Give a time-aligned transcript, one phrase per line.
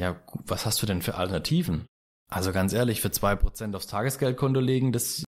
[0.00, 1.86] ja, was hast du denn für Alternativen?
[2.32, 5.24] Also ganz ehrlich, für zwei Prozent aufs Tagesgeldkonto legen, das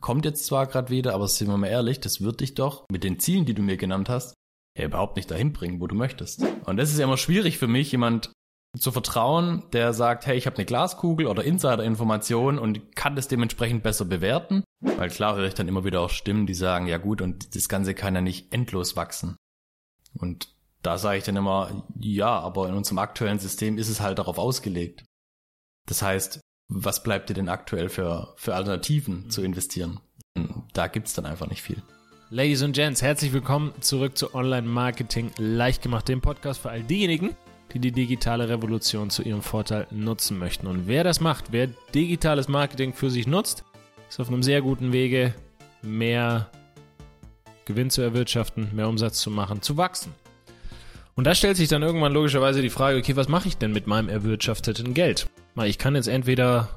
[0.00, 3.04] kommt jetzt zwar gerade wieder, aber sind wir mal ehrlich, das wird dich doch mit
[3.04, 4.34] den Zielen, die du mir genannt hast,
[4.76, 6.42] ja überhaupt nicht dahin bringen, wo du möchtest.
[6.64, 8.32] Und das ist ja immer schwierig für mich, jemand
[8.76, 13.84] zu vertrauen, der sagt, hey, ich habe eine Glaskugel oder Insider-Information und kann das dementsprechend
[13.84, 14.64] besser bewerten.
[14.80, 17.68] Weil klar höre ich dann immer wieder auch Stimmen, die sagen, ja gut, und das
[17.68, 19.36] Ganze kann ja nicht endlos wachsen.
[20.18, 20.53] Und
[20.84, 24.38] da sage ich dann immer, ja, aber in unserem aktuellen System ist es halt darauf
[24.38, 25.04] ausgelegt.
[25.88, 30.00] Das heißt, was bleibt dir denn aktuell für, für Alternativen zu investieren?
[30.74, 31.82] Da gibt's dann einfach nicht viel.
[32.28, 36.82] Ladies und Gents, herzlich willkommen zurück zu Online Marketing leicht gemacht, dem Podcast für all
[36.82, 37.34] diejenigen,
[37.72, 40.66] die die digitale Revolution zu ihrem Vorteil nutzen möchten.
[40.66, 43.64] Und wer das macht, wer digitales Marketing für sich nutzt,
[44.10, 45.34] ist auf einem sehr guten Wege,
[45.80, 46.50] mehr
[47.64, 50.12] Gewinn zu erwirtschaften, mehr Umsatz zu machen, zu wachsen.
[51.16, 53.86] Und da stellt sich dann irgendwann logischerweise die Frage, okay, was mache ich denn mit
[53.86, 55.28] meinem erwirtschafteten Geld?
[55.64, 56.70] Ich kann jetzt entweder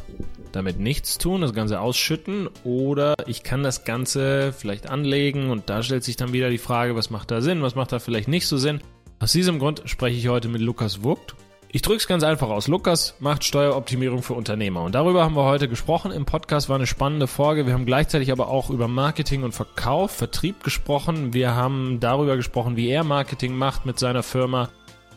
[0.51, 5.81] damit nichts tun, das Ganze ausschütten, oder ich kann das Ganze vielleicht anlegen und da
[5.81, 8.45] stellt sich dann wieder die Frage, was macht da Sinn, was macht da vielleicht nicht
[8.45, 8.81] so Sinn.
[9.19, 11.35] Aus diesem Grund spreche ich heute mit Lukas Vogt.
[11.69, 12.69] Ich drücke es ganz einfach aus.
[12.69, 14.83] Lukas macht Steueroptimierung für Unternehmer.
[14.83, 16.11] Und darüber haben wir heute gesprochen.
[16.11, 17.65] Im Podcast war eine spannende Folge.
[17.65, 21.33] Wir haben gleichzeitig aber auch über Marketing und Verkauf, Vertrieb gesprochen.
[21.33, 24.69] Wir haben darüber gesprochen, wie er Marketing macht mit seiner Firma,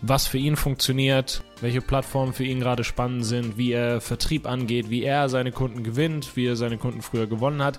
[0.03, 4.91] was für ihn funktioniert, welche Plattformen für ihn gerade spannend sind, wie er Vertrieb angeht,
[4.91, 7.78] wie er seine Kunden gewinnt, wie er seine Kunden früher gewonnen hat.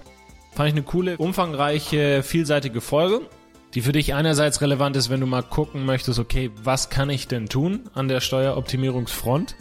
[0.54, 3.22] Fand ich eine coole, umfangreiche, vielseitige Folge
[3.74, 7.28] die für dich einerseits relevant ist, wenn du mal gucken möchtest, okay, was kann ich
[7.28, 9.56] denn tun an der Steueroptimierungsfront?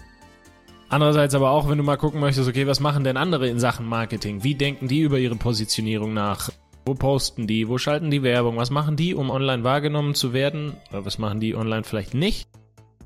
[0.89, 3.87] Andererseits aber auch, wenn du mal gucken möchtest, okay, was machen denn andere in Sachen
[3.87, 4.43] Marketing?
[4.43, 6.51] Wie denken die über ihre Positionierung nach?
[6.85, 7.69] Wo posten die?
[7.69, 8.57] Wo schalten die Werbung?
[8.57, 10.75] Was machen die, um online wahrgenommen zu werden?
[10.91, 12.49] Oder was machen die online vielleicht nicht,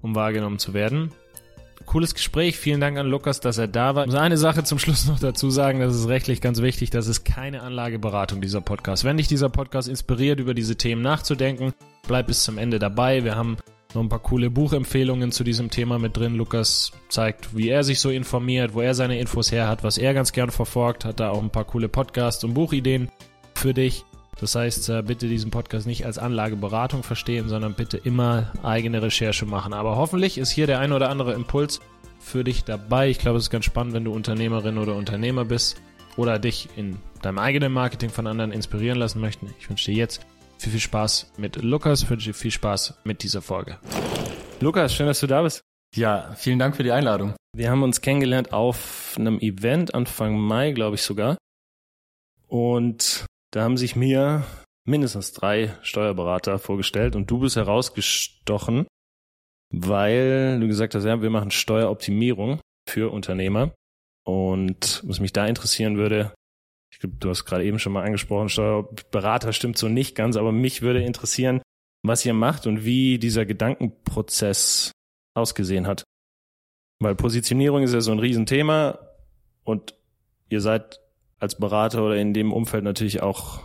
[0.01, 1.13] um wahrgenommen zu werden?
[1.87, 2.59] Cooles Gespräch.
[2.59, 4.05] Vielen Dank an Lukas, dass er da war.
[4.05, 6.91] Ich muss eine Sache zum Schluss noch dazu sagen, das ist rechtlich ganz wichtig.
[6.91, 9.05] Das ist keine Anlageberatung, dieser Podcast.
[9.05, 11.73] Wenn dich dieser Podcast inspiriert, über diese Themen nachzudenken,
[12.07, 13.25] bleib bis zum Ende dabei.
[13.25, 13.57] Wir haben
[13.95, 16.35] noch ein paar coole Buchempfehlungen zu diesem Thema mit drin.
[16.35, 20.15] Lukas zeigt, wie er sich so informiert, wo er seine Infos her hat, was er
[20.15, 23.09] ganz gern verfolgt, hat da auch ein paar coole Podcasts und Buchideen
[23.55, 24.05] für dich.
[24.41, 29.47] Das heißt, äh, bitte diesen Podcast nicht als Anlageberatung verstehen, sondern bitte immer eigene Recherche
[29.47, 29.73] machen.
[29.73, 31.81] Aber hoffentlich ist hier der ein oder andere Impuls
[32.19, 33.09] für dich dabei.
[33.09, 35.81] Ich glaube, es ist ganz spannend, wenn du Unternehmerin oder Unternehmer bist
[36.17, 39.53] oder dich in deinem eigenen Marketing von anderen inspirieren lassen möchten.
[39.59, 40.27] Ich wünsche dir jetzt
[40.59, 43.79] viel, viel Spaß mit Lukas, ich wünsche dir viel Spaß mit dieser Folge.
[44.61, 45.61] Lukas, schön, dass du da bist.
[45.95, 47.35] Ja, vielen Dank für die Einladung.
[47.55, 51.37] Wir haben uns kennengelernt auf einem Event Anfang Mai, glaube ich sogar.
[52.49, 54.45] Und da haben sich mir
[54.85, 58.87] mindestens drei Steuerberater vorgestellt und du bist herausgestochen,
[59.73, 63.73] weil du gesagt hast, ja, wir machen Steueroptimierung für Unternehmer.
[64.27, 66.35] Und was mich da interessieren würde,
[66.93, 70.51] ich glaube, du hast gerade eben schon mal angesprochen, Steuerberater stimmt so nicht ganz, aber
[70.51, 71.63] mich würde interessieren,
[72.03, 74.91] was ihr macht und wie dieser Gedankenprozess
[75.35, 76.03] ausgesehen hat.
[77.01, 78.99] Weil Positionierung ist ja so ein Riesenthema
[79.63, 79.95] und
[80.49, 81.04] ihr seid
[81.45, 83.61] als Berater oder in dem Umfeld natürlich auch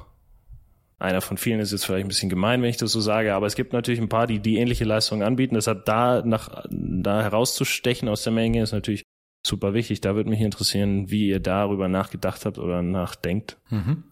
[1.00, 3.48] einer von vielen ist jetzt vielleicht ein bisschen gemein, wenn ich das so sage, aber
[3.48, 5.56] es gibt natürlich ein paar, die die ähnliche Leistungen anbieten.
[5.56, 9.04] Deshalb da nach da herauszustechen aus der Menge ist natürlich
[9.48, 10.02] super wichtig.
[10.02, 13.58] Da würde mich interessieren, wie ihr darüber nachgedacht habt oder nachdenkt.
[13.70, 14.04] Mhm.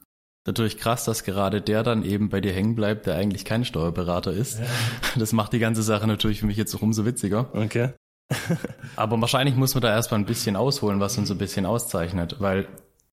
[0.45, 4.31] Natürlich krass, dass gerade der dann eben bei dir hängen bleibt, der eigentlich kein Steuerberater
[4.31, 4.59] ist.
[4.59, 4.65] Ja.
[5.19, 7.49] Das macht die ganze Sache natürlich für mich jetzt auch umso witziger.
[7.53, 7.89] Okay.
[8.95, 12.37] Aber wahrscheinlich muss man da erstmal ein bisschen ausholen, was uns so ein bisschen auszeichnet,
[12.39, 12.67] weil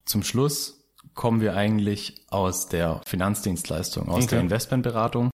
[0.05, 0.83] zum Schluss
[1.13, 4.35] kommen wir eigentlich aus der Finanzdienstleistung, aus okay.
[4.35, 5.31] der Investmentberatung.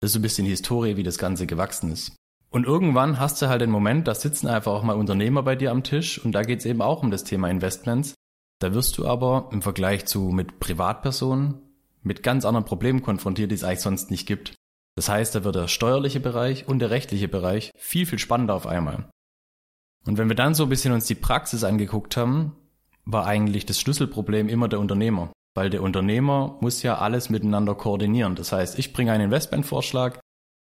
[0.00, 2.14] Das ist so ein bisschen die Historie, wie das Ganze gewachsen ist.
[2.50, 5.70] Und irgendwann hast du halt den Moment, da sitzen einfach auch mal Unternehmer bei dir
[5.70, 8.14] am Tisch und da geht es eben auch um das Thema Investments.
[8.60, 11.60] Da wirst du aber im Vergleich zu mit Privatpersonen
[12.04, 14.54] mit ganz anderen Problemen konfrontiert, die es eigentlich sonst nicht gibt.
[14.96, 18.66] Das heißt, da wird der steuerliche Bereich und der rechtliche Bereich viel, viel spannender auf
[18.66, 19.10] einmal.
[20.06, 22.54] Und wenn wir dann so ein bisschen uns die Praxis angeguckt haben,
[23.04, 25.32] war eigentlich das Schlüsselproblem immer der Unternehmer.
[25.54, 28.34] Weil der Unternehmer muss ja alles miteinander koordinieren.
[28.34, 30.20] Das heißt, ich bringe einen Investmentvorschlag,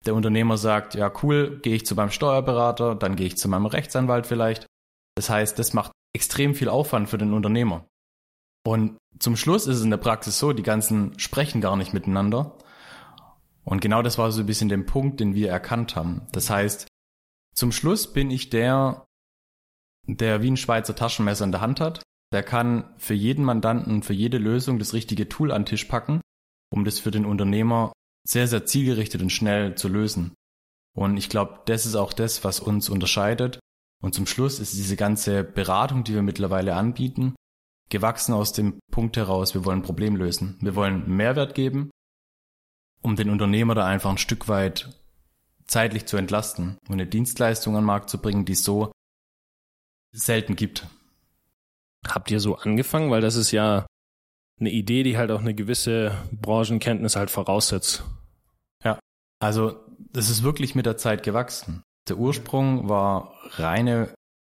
[0.06, 3.66] der Unternehmer sagt, ja cool, gehe ich zu meinem Steuerberater, dann gehe ich zu meinem
[3.66, 4.66] Rechtsanwalt vielleicht.
[5.16, 7.86] Das heißt, das macht extrem viel Aufwand für den Unternehmer.
[8.66, 12.58] Und zum Schluss ist es in der Praxis so, die ganzen sprechen gar nicht miteinander.
[13.64, 16.26] Und genau das war so ein bisschen der Punkt, den wir erkannt haben.
[16.32, 16.88] Das heißt,
[17.56, 19.06] zum Schluss bin ich der,
[20.08, 24.14] der wie ein Schweizer Taschenmesser in der Hand hat der kann für jeden Mandanten, für
[24.14, 26.22] jede Lösung das richtige Tool an den Tisch packen,
[26.72, 27.92] um das für den Unternehmer
[28.28, 30.34] sehr, sehr zielgerichtet und schnell zu lösen.
[30.96, 33.60] Und ich glaube, das ist auch das, was uns unterscheidet
[34.02, 37.36] Und zum Schluss ist diese ganze Beratung, die wir mittlerweile anbieten,
[37.90, 40.58] gewachsen aus dem Punkt heraus, wir wollen ein Problem lösen.
[40.62, 41.90] Wir wollen Mehrwert geben,
[43.02, 45.02] um den Unternehmer da einfach ein Stück weit
[45.66, 48.92] zeitlich zu entlasten und eine Dienstleistung an den Markt zu bringen, die es so
[50.12, 50.88] selten gibt.
[52.08, 53.12] Habt ihr so angefangen?
[53.12, 53.86] Weil das ist ja
[54.60, 58.04] eine Idee, die halt auch eine gewisse Branchenkenntnis halt voraussetzt.
[58.84, 59.00] Ja,
[59.42, 59.80] also
[60.12, 61.84] das ist wirklich mit der Zeit gewachsen.
[62.08, 64.14] Der Ursprung war reine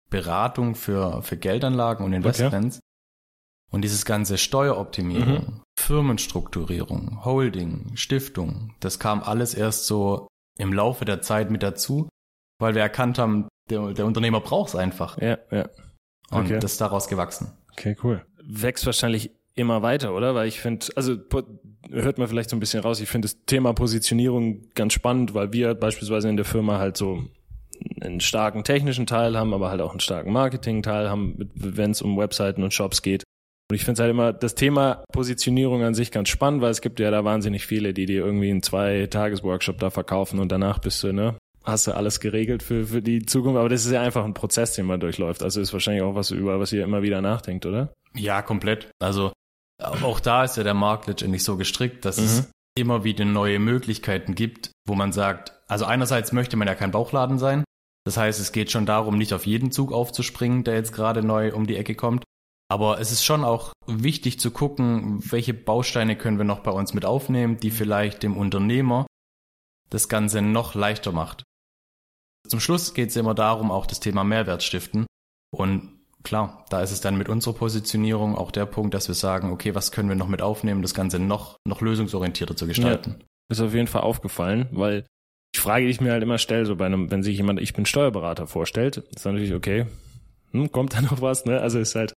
[0.10, 2.78] Beratung für, für Geldanlagen und Investments.
[2.78, 2.86] Okay.
[3.72, 5.62] Und dieses ganze Steueroptimierung, mhm.
[5.78, 10.28] Firmenstrukturierung, Holding, Stiftung, das kam alles erst so
[10.58, 12.10] im Laufe der Zeit mit dazu,
[12.60, 15.20] weil wir erkannt haben, der, der Unternehmer braucht es einfach.
[15.20, 15.70] Ja, ja.
[16.32, 16.56] Okay.
[16.56, 17.52] Und das ist daraus gewachsen.
[17.72, 18.26] Okay, cool.
[18.44, 20.36] Wächst wahrscheinlich immer weiter, oder?
[20.36, 21.18] Weil ich finde, also
[21.92, 25.54] hört man vielleicht so ein bisschen raus, ich finde das Thema Positionierung ganz spannend, weil
[25.54, 27.24] wir beispielsweise in der Firma halt so
[28.02, 32.18] einen starken technischen Teil haben, aber halt auch einen starken Marketing-Teil haben, wenn es um
[32.18, 33.24] Webseiten und Shops geht.
[33.70, 37.00] Und ich finde halt immer das Thema Positionierung an sich ganz spannend, weil es gibt
[37.00, 41.14] ja da wahnsinnig viele, die dir irgendwie einen Zwei-Tages-Workshop da verkaufen und danach bist du,
[41.14, 43.58] ne, hast du alles geregelt für, für die Zukunft.
[43.60, 45.44] Aber das ist ja einfach ein Prozess, den man durchläuft.
[45.44, 47.94] Also ist wahrscheinlich auch was über, was ihr immer wieder nachdenkt, oder?
[48.16, 48.90] Ja, komplett.
[49.00, 49.34] Also
[49.80, 52.24] auch da ist ja der Markt letztendlich so gestrickt, dass mhm.
[52.24, 56.92] es immer wieder neue Möglichkeiten gibt, wo man sagt, also einerseits möchte man ja kein
[56.92, 57.64] Bauchladen sein.
[58.06, 61.54] Das heißt, es geht schon darum, nicht auf jeden Zug aufzuspringen, der jetzt gerade neu
[61.54, 62.24] um die Ecke kommt.
[62.72, 66.94] Aber es ist schon auch wichtig zu gucken, welche Bausteine können wir noch bei uns
[66.94, 69.08] mit aufnehmen, die vielleicht dem Unternehmer
[69.90, 71.44] das Ganze noch leichter macht.
[72.48, 75.06] Zum Schluss geht es immer darum, auch das Thema Mehrwert stiften.
[75.52, 79.52] Und klar, da ist es dann mit unserer Positionierung auch der Punkt, dass wir sagen,
[79.52, 83.16] okay, was können wir noch mit aufnehmen, das Ganze noch, noch lösungsorientierter zu gestalten.
[83.20, 85.06] Ja, ist auf jeden Fall aufgefallen, weil
[85.56, 87.74] die Frage, die ich mir halt immer stelle, so bei einem, wenn sich jemand, ich
[87.74, 89.88] bin Steuerberater vorstellt, ist natürlich okay,
[90.52, 91.60] hm, kommt da noch was, ne?
[91.60, 92.14] Also ist halt,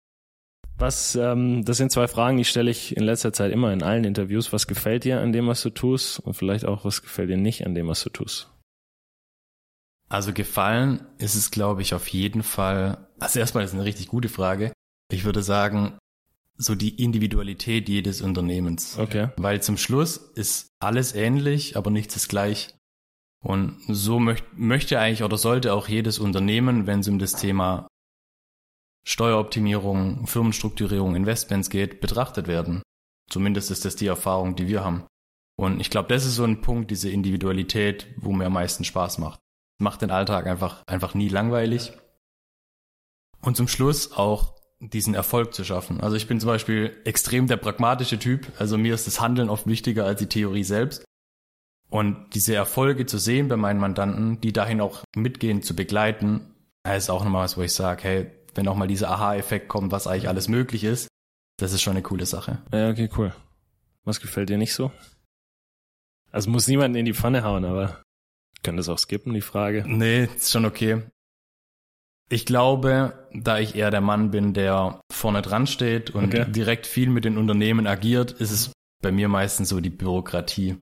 [0.77, 4.05] was, ähm, das sind zwei Fragen, die stelle ich in letzter Zeit immer in allen
[4.05, 4.53] Interviews.
[4.53, 6.21] Was gefällt dir an dem, was du tust?
[6.21, 8.51] Und vielleicht auch, was gefällt dir nicht an dem, was du tust?
[10.11, 13.07] Also gefallen ist es, glaube ich, auf jeden Fall.
[13.21, 14.73] Also erstmal ist eine richtig gute Frage.
[15.11, 15.99] Ich würde sagen,
[16.57, 18.99] so die Individualität jedes Unternehmens.
[18.99, 19.29] Okay.
[19.37, 22.75] Weil zum Schluss ist alles ähnlich, aber nichts ist gleich.
[23.43, 27.87] Und so möcht, möchte eigentlich oder sollte auch jedes Unternehmen, wenn es um das Thema
[29.07, 32.83] Steueroptimierung, Firmenstrukturierung, Investments geht, betrachtet werden.
[33.31, 35.05] Zumindest ist das die Erfahrung, die wir haben.
[35.57, 39.19] Und ich glaube, das ist so ein Punkt, diese Individualität, wo mir am meisten Spaß
[39.19, 39.39] macht
[39.81, 41.93] macht den Alltag einfach, einfach nie langweilig.
[43.43, 46.01] Und zum Schluss auch diesen Erfolg zu schaffen.
[46.01, 48.51] Also ich bin zum Beispiel extrem der pragmatische Typ.
[48.59, 51.05] Also mir ist das Handeln oft wichtiger als die Theorie selbst.
[51.91, 56.55] Und diese Erfolge zu sehen bei meinen Mandanten, die dahin auch mitgehen, zu begleiten,
[56.87, 60.07] ist auch nochmal was, wo ich sage, hey, wenn auch mal dieser Aha-Effekt kommt, was
[60.07, 61.09] eigentlich alles möglich ist,
[61.59, 62.59] das ist schon eine coole Sache.
[62.73, 63.35] Ja, okay, cool.
[64.05, 64.91] Was gefällt dir nicht so?
[66.31, 68.03] Also muss niemanden in die Pfanne hauen, aber
[68.63, 69.85] können das auch skippen, die Frage?
[69.87, 71.03] Nee, ist schon okay.
[72.29, 76.51] Ich glaube, da ich eher der Mann bin, der vorne dran steht und okay.
[76.51, 78.73] direkt viel mit den Unternehmen agiert, ist es
[79.03, 80.79] bei mir meistens so die Bürokratie.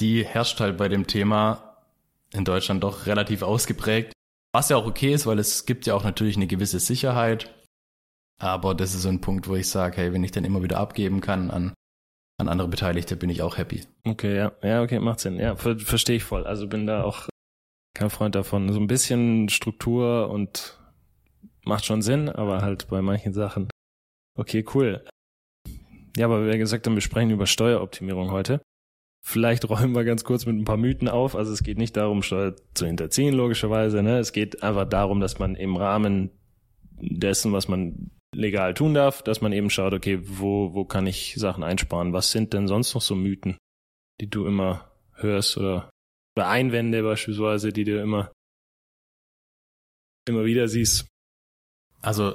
[0.00, 1.78] Die herrscht halt bei dem Thema
[2.32, 4.12] in Deutschland doch relativ ausgeprägt.
[4.52, 7.54] Was ja auch okay ist, weil es gibt ja auch natürlich eine gewisse Sicherheit.
[8.38, 10.78] Aber das ist so ein Punkt, wo ich sage, hey, wenn ich dann immer wieder
[10.78, 11.72] abgeben kann an
[12.42, 13.84] an andere Beteiligte bin ich auch happy.
[14.04, 15.38] Okay, ja, ja, okay, macht Sinn.
[15.38, 16.44] Ja, ver verstehe ich voll.
[16.44, 17.28] Also bin da auch
[17.94, 18.72] kein Freund davon.
[18.72, 20.78] So ein bisschen Struktur und
[21.64, 23.68] macht schon Sinn, aber halt bei manchen Sachen.
[24.36, 25.04] Okay, cool.
[26.16, 28.60] Ja, aber wie gesagt haben, wir sprechen über Steueroptimierung heute.
[29.24, 31.36] Vielleicht räumen wir ganz kurz mit ein paar Mythen auf.
[31.36, 34.02] Also es geht nicht darum, Steuer zu hinterziehen, logischerweise.
[34.02, 34.18] Ne?
[34.18, 36.30] Es geht einfach darum, dass man im Rahmen
[37.00, 41.34] dessen, was man legal tun darf, dass man eben schaut, okay, wo, wo kann ich
[41.36, 42.12] Sachen einsparen?
[42.12, 43.56] Was sind denn sonst noch so Mythen,
[44.20, 45.90] die du immer hörst oder,
[46.36, 48.32] oder Einwände beispielsweise, die du immer,
[50.26, 51.06] immer wieder siehst?
[52.00, 52.34] Also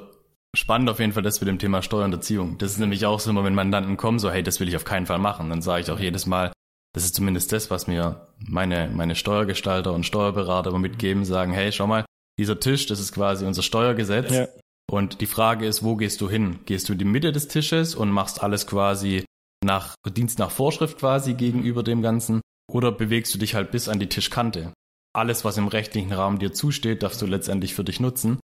[0.55, 2.57] spannend auf jeden Fall das mit dem Thema Steuerhinterziehung.
[2.57, 4.85] Das ist nämlich auch so immer, wenn Mandanten kommen, so hey, das will ich auf
[4.85, 5.49] keinen Fall machen.
[5.49, 6.51] Dann sage ich auch jedes Mal,
[6.93, 11.71] das ist zumindest das, was mir meine, meine Steuergestalter und Steuerberater immer mitgeben, sagen, hey,
[11.71, 12.05] schau mal,
[12.39, 14.31] dieser Tisch, das ist quasi unser Steuergesetz.
[14.31, 14.47] Ja.
[14.89, 16.59] Und die Frage ist, wo gehst du hin?
[16.65, 19.25] Gehst du in die Mitte des Tisches und machst alles quasi
[19.63, 22.41] nach Dienst nach Vorschrift quasi gegenüber dem Ganzen?
[22.71, 24.73] Oder bewegst du dich halt bis an die Tischkante?
[25.13, 28.39] Alles, was im rechtlichen Rahmen dir zusteht, darfst du letztendlich für dich nutzen.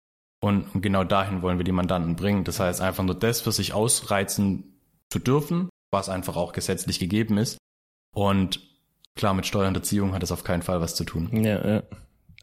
[0.41, 2.45] Und genau dahin wollen wir die Mandanten bringen.
[2.45, 4.81] Das heißt, einfach nur das für sich ausreizen
[5.11, 7.59] zu dürfen, was einfach auch gesetzlich gegeben ist.
[8.15, 8.61] Und
[9.17, 11.31] klar, mit Steuerhinterziehung hat das auf keinen Fall was zu tun.
[11.45, 11.83] Ja, ja.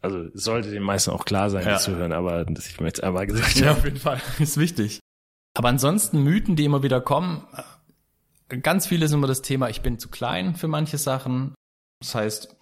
[0.02, 1.72] Also es sollte den meisten auch klar sein, ja.
[1.72, 3.64] das zu hören, aber ich möchte es einmal gesagt haben.
[3.64, 4.20] Ja, auf jeden Fall.
[4.38, 5.00] Ist wichtig.
[5.54, 7.46] Aber ansonsten Mythen, die immer wieder kommen,
[8.48, 11.54] ganz viele ist immer das Thema, ich bin zu klein für manche Sachen.
[12.00, 12.54] Das heißt,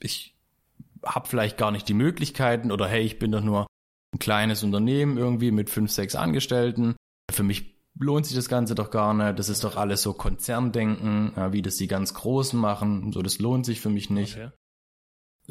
[0.00, 0.34] ich
[1.04, 3.66] habe vielleicht gar nicht die Möglichkeiten oder hey, ich bin doch nur
[4.14, 6.96] ein kleines Unternehmen irgendwie mit fünf, sechs Angestellten.
[7.30, 9.38] Für mich lohnt sich das Ganze doch gar nicht.
[9.38, 13.12] Das ist doch alles so Konzerndenken, wie das die ganz Großen machen.
[13.12, 14.36] So, das lohnt sich für mich nicht.
[14.36, 14.50] Okay.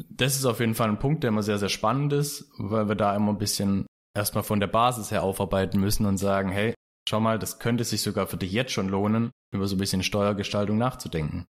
[0.08, 2.94] Das ist auf jeden Fall ein Punkt, der immer sehr, sehr spannend ist, weil wir
[2.94, 6.74] da immer ein bisschen erstmal von der Basis her aufarbeiten müssen und sagen, hey,
[7.08, 10.02] schau mal, das könnte sich sogar für dich jetzt schon lohnen, über so ein bisschen
[10.02, 11.46] Steuergestaltung nachzudenken.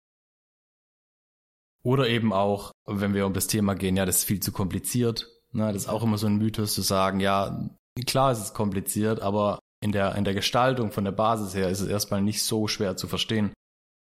[1.85, 5.29] Oder eben auch, wenn wir um das Thema gehen, ja, das ist viel zu kompliziert.
[5.51, 7.69] Na, das ist auch immer so ein Mythos zu sagen, ja,
[8.05, 11.81] klar ist es kompliziert, aber in der, in der Gestaltung von der Basis her ist
[11.81, 13.53] es erstmal nicht so schwer zu verstehen.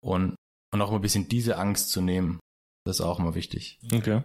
[0.01, 0.35] Und,
[0.73, 2.39] und auch mal ein bisschen diese Angst zu nehmen,
[2.87, 3.79] das ist auch immer wichtig.
[3.93, 4.21] Okay.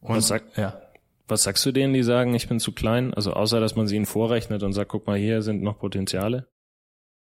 [0.00, 0.80] Und, was, sag, ja.
[1.28, 3.14] was sagst du denen, die sagen, ich bin zu klein?
[3.14, 6.48] Also außer, dass man sie ihnen vorrechnet und sagt, guck mal, hier sind noch Potenziale?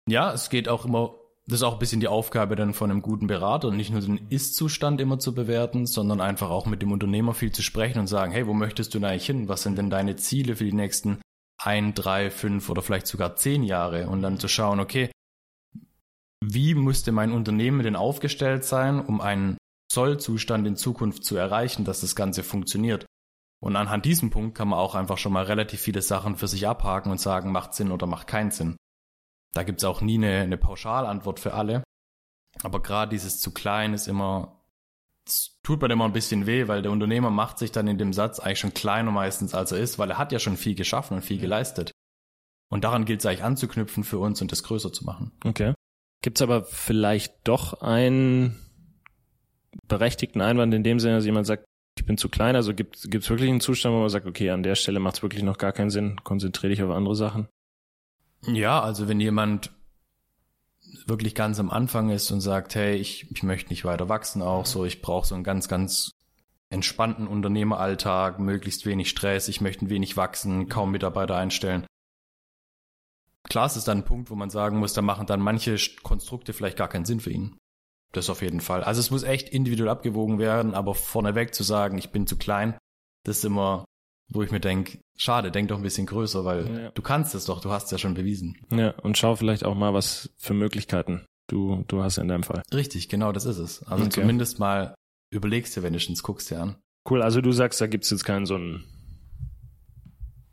[0.09, 1.15] Ja, es geht auch immer,
[1.47, 4.27] das ist auch ein bisschen die Aufgabe dann von einem guten Berater, nicht nur den
[4.29, 8.33] Ist-Zustand immer zu bewerten, sondern einfach auch mit dem Unternehmer viel zu sprechen und sagen,
[8.33, 9.49] hey, wo möchtest du denn eigentlich hin?
[9.49, 11.21] Was sind denn deine Ziele für die nächsten
[11.59, 14.09] ein, drei, fünf oder vielleicht sogar zehn Jahre?
[14.09, 15.11] Und dann zu schauen, okay,
[16.45, 19.57] wie müsste mein Unternehmen denn aufgestellt sein, um einen
[19.97, 23.07] Sollzustand in Zukunft zu erreichen, dass das Ganze funktioniert?
[23.61, 26.69] Und anhand diesem Punkt kann man auch einfach schon mal relativ viele Sachen für sich
[26.69, 28.77] abhaken und sagen, macht Sinn oder macht keinen Sinn.
[29.55, 31.83] Da gibt's auch nie eine, eine Pauschalantwort für alle.
[32.63, 34.61] Aber gerade dieses zu klein ist immer,
[35.27, 38.13] es tut mir immer ein bisschen weh, weil der Unternehmer macht sich dann in dem
[38.13, 41.17] Satz eigentlich schon kleiner meistens, als er ist, weil er hat ja schon viel geschaffen
[41.17, 41.91] und viel geleistet.
[42.69, 45.33] Und daran gilt es eigentlich anzuknüpfen für uns und das größer zu machen.
[45.43, 45.73] Okay.
[46.23, 48.66] Gibt's aber vielleicht doch einen
[49.89, 51.65] berechtigten Einwand in dem Sinne, dass jemand sagt,
[51.99, 54.63] ich bin zu klein, also gibt es wirklich einen Zustand, wo man sagt, okay, an
[54.63, 57.49] der Stelle macht es wirklich noch gar keinen Sinn, konzentriere dich auf andere Sachen?
[58.43, 59.73] Ja, also wenn jemand
[61.07, 64.67] wirklich ganz am Anfang ist und sagt, hey, ich, ich möchte nicht weiter wachsen auch
[64.67, 66.11] so, ich brauche so einen ganz, ganz
[66.71, 71.87] entspannten Unternehmeralltag, möglichst wenig Stress, ich möchte ein wenig wachsen, kaum Mitarbeiter einstellen.
[73.49, 76.53] Klar, es ist dann ein Punkt, wo man sagen muss, da machen dann manche Konstrukte
[76.53, 77.57] vielleicht gar keinen Sinn für ihn.
[78.13, 78.83] Das auf jeden Fall.
[78.83, 82.79] Also es muss echt individuell abgewogen werden, aber vorneweg zu sagen, ich bin zu klein,
[83.25, 83.85] das ist immer
[84.29, 86.91] wo ich mir denke, schade, denk doch ein bisschen größer, weil ja.
[86.91, 88.57] du kannst es doch, du hast es ja schon bewiesen.
[88.73, 92.63] Ja, und schau vielleicht auch mal, was für Möglichkeiten du, du hast in deinem Fall.
[92.73, 93.83] Richtig, genau, das ist es.
[93.85, 94.21] Also okay.
[94.21, 94.95] zumindest mal
[95.31, 96.77] überlegst dir wenigstens, guckst dir an.
[97.09, 98.85] Cool, also du sagst, da gibt's jetzt keinen so einen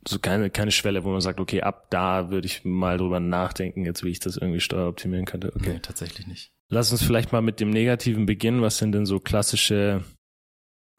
[0.05, 3.85] so keine, keine Schwelle, wo man sagt, okay, ab da würde ich mal drüber nachdenken,
[3.85, 5.53] jetzt wie ich das irgendwie steueroptimieren könnte.
[5.55, 6.51] Okay, nee, tatsächlich nicht.
[6.73, 8.63] Lass uns vielleicht mal mit dem Negativen beginnen.
[8.63, 10.03] Was sind denn so klassische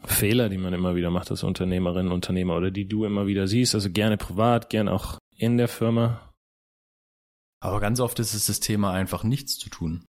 [0.04, 3.74] Fehler, die man immer wieder macht als Unternehmerin, Unternehmer oder die du immer wieder siehst,
[3.74, 6.32] also gerne privat, gerne auch in der Firma?
[7.60, 10.04] Aber ganz oft ist es das Thema einfach nichts zu tun.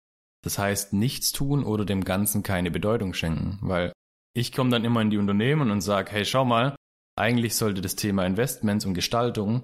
[0.44, 3.90] Das heißt, nichts tun oder dem Ganzen keine Bedeutung schenken, weil
[4.36, 6.76] ich komme dann immer in die Unternehmen und sage, hey, schau mal,
[7.16, 9.62] eigentlich sollte das Thema Investments und Gestaltung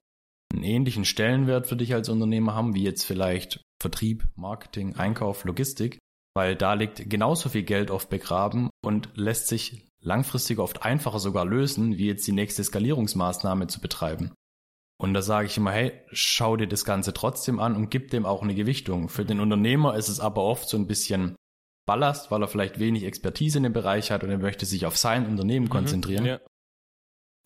[0.51, 5.99] einen ähnlichen Stellenwert für dich als Unternehmer haben, wie jetzt vielleicht Vertrieb, Marketing, Einkauf, Logistik,
[6.35, 11.45] weil da liegt genauso viel Geld oft begraben und lässt sich langfristig oft einfacher sogar
[11.45, 14.33] lösen, wie jetzt die nächste Skalierungsmaßnahme zu betreiben.
[15.01, 18.27] Und da sage ich immer, hey, schau dir das Ganze trotzdem an und gib dem
[18.27, 19.09] auch eine Gewichtung.
[19.09, 21.37] Für den Unternehmer ist es aber oft so ein bisschen
[21.87, 24.99] Ballast, weil er vielleicht wenig Expertise in dem Bereich hat und er möchte sich auf
[24.99, 26.27] sein Unternehmen mhm, konzentrieren.
[26.27, 26.41] Ja.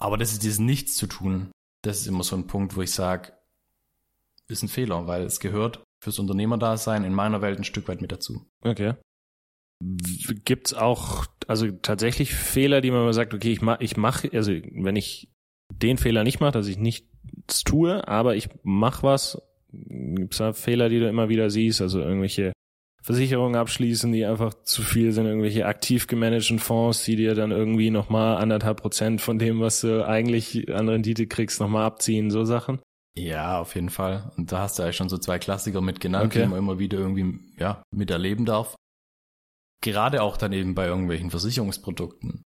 [0.00, 1.52] Aber das ist dieses Nichts zu tun.
[1.82, 3.32] Das ist immer so ein Punkt, wo ich sage,
[4.48, 8.12] ist ein Fehler, weil es gehört fürs Unternehmerdasein in meiner Welt ein Stück weit mit
[8.12, 8.46] dazu.
[8.62, 8.94] Okay.
[10.44, 14.96] Gibt's auch, also tatsächlich Fehler, die man sagt, okay, ich mach, ich mache, also wenn
[14.96, 15.30] ich
[15.72, 19.42] den Fehler nicht mache, dass ich nichts tue, aber ich mache was,
[19.72, 22.52] gibt's da Fehler, die du immer wieder siehst, also irgendwelche
[23.02, 27.90] Versicherungen abschließen, die einfach zu viel sind, irgendwelche aktiv gemanagten Fonds, die dir dann irgendwie
[27.90, 32.78] nochmal anderthalb Prozent von dem, was du eigentlich an Rendite kriegst, nochmal abziehen, so Sachen?
[33.16, 34.32] Ja, auf jeden Fall.
[34.36, 36.42] Und da hast du eigentlich schon so zwei Klassiker mit genannt, okay.
[36.42, 38.74] die man immer wieder irgendwie, ja, miterleben darf.
[39.82, 42.42] Gerade auch dann eben bei irgendwelchen Versicherungsprodukten.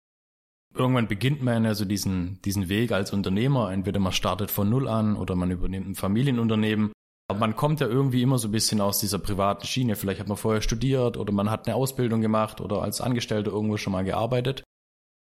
[0.75, 3.71] Irgendwann beginnt man ja so diesen, diesen Weg als Unternehmer.
[3.71, 6.91] Entweder man startet von Null an oder man übernimmt ein Familienunternehmen.
[7.29, 9.95] Aber man kommt ja irgendwie immer so ein bisschen aus dieser privaten Schiene.
[9.95, 13.77] Vielleicht hat man vorher studiert oder man hat eine Ausbildung gemacht oder als Angestellter irgendwo
[13.77, 14.63] schon mal gearbeitet.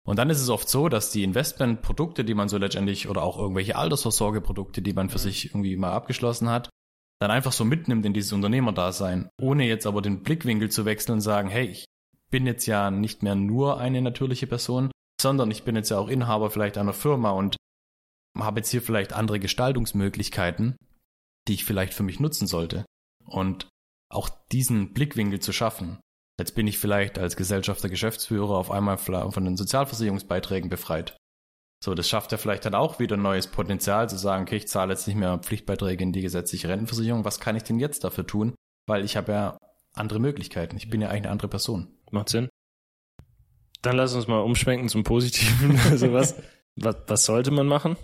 [0.06, 3.38] Und dann ist es oft so, dass die Investmentprodukte, die man so letztendlich oder auch
[3.38, 6.68] irgendwelche Altersvorsorgeprodukte, die man für sich irgendwie mal abgeschlossen hat,
[7.20, 11.20] dann einfach so mitnimmt in dieses Unternehmerdasein, ohne jetzt aber den Blickwinkel zu wechseln und
[11.20, 11.86] sagen, hey, ich
[12.30, 16.08] bin jetzt ja nicht mehr nur eine natürliche Person, sondern ich bin jetzt ja auch
[16.08, 17.56] Inhaber vielleicht einer Firma und
[18.38, 20.76] habe jetzt hier vielleicht andere Gestaltungsmöglichkeiten,
[21.48, 22.84] die ich vielleicht für mich nutzen sollte.
[23.24, 23.68] Und
[24.10, 25.98] auch diesen Blickwinkel zu schaffen.
[26.38, 31.16] Jetzt bin ich vielleicht als Gesellschafter, Geschäftsführer auf einmal von den Sozialversicherungsbeiträgen befreit.
[31.84, 34.94] So, das schafft ja vielleicht dann auch wieder neues Potenzial zu sagen, okay, ich zahle
[34.94, 37.24] jetzt nicht mehr Pflichtbeiträge in die gesetzliche Rentenversicherung.
[37.24, 38.54] Was kann ich denn jetzt dafür tun?
[38.86, 39.58] Weil ich habe ja
[39.92, 40.76] andere Möglichkeiten.
[40.76, 41.88] Ich bin ja eigentlich eine andere Person.
[42.10, 42.48] Macht Sinn.
[43.82, 45.78] Dann lass uns mal umschwenken zum Positiven.
[45.90, 46.36] also was,
[46.76, 47.96] was, was sollte man machen?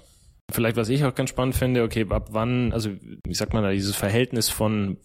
[0.53, 3.71] Vielleicht, was ich auch ganz spannend finde, okay, ab wann, also wie sagt man da,
[3.71, 4.99] dieses Verhältnis von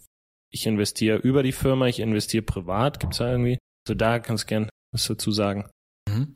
[0.52, 3.58] ich investiere über die Firma, ich investiere privat, gibt's da irgendwie?
[3.88, 5.70] Also da kannst du gern was dazu sagen.
[6.10, 6.36] Mhm.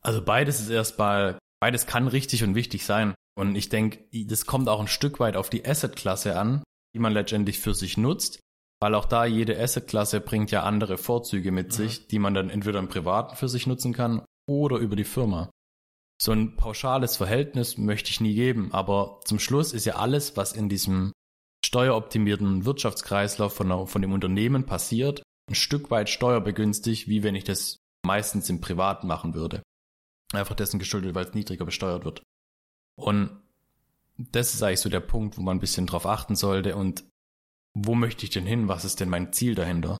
[0.00, 3.14] Also beides ist erstmal, beides kann richtig und wichtig sein.
[3.38, 6.62] Und ich denke, das kommt auch ein Stück weit auf die Asset-Klasse an,
[6.94, 8.40] die man letztendlich für sich nutzt,
[8.80, 11.72] weil auch da jede Asset-Klasse bringt ja andere Vorzüge mit mhm.
[11.72, 15.50] sich, die man dann entweder im Privaten für sich nutzen kann oder über die Firma.
[16.20, 20.52] So ein pauschales Verhältnis möchte ich nie geben, aber zum Schluss ist ja alles, was
[20.52, 21.12] in diesem
[21.64, 27.76] steueroptimierten Wirtschaftskreislauf von, von dem Unternehmen passiert, ein Stück weit steuerbegünstigt, wie wenn ich das
[28.04, 29.62] meistens im Privat machen würde.
[30.32, 32.22] Einfach dessen geschuldet, weil es niedriger besteuert wird.
[32.96, 33.42] Und
[34.16, 37.04] das ist eigentlich so der Punkt, wo man ein bisschen drauf achten sollte und
[37.74, 38.68] wo möchte ich denn hin?
[38.68, 39.96] Was ist denn mein Ziel dahinter?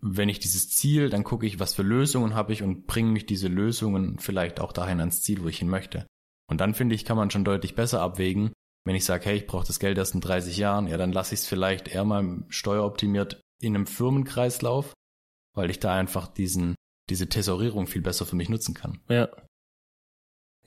[0.00, 3.26] wenn ich dieses Ziel, dann gucke ich, was für Lösungen habe ich und bringe mich
[3.26, 6.06] diese Lösungen vielleicht auch dahin ans Ziel, wo ich hin möchte.
[6.48, 8.52] Und dann finde ich, kann man schon deutlich besser abwägen,
[8.86, 11.34] wenn ich sage, hey, ich brauche das Geld erst in 30 Jahren, ja, dann lasse
[11.34, 14.94] ich es vielleicht eher mal steueroptimiert in einem Firmenkreislauf,
[15.54, 16.76] weil ich da einfach diesen,
[17.10, 19.00] diese Tesorierung viel besser für mich nutzen kann.
[19.08, 19.28] Ja.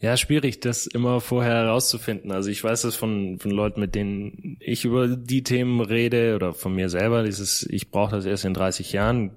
[0.01, 2.31] Ja, schwierig, das immer vorher herauszufinden.
[2.31, 6.53] Also ich weiß das von, von Leuten, mit denen ich über die Themen rede oder
[6.53, 9.31] von mir selber, dieses, ich brauche das erst in 30 Jahren,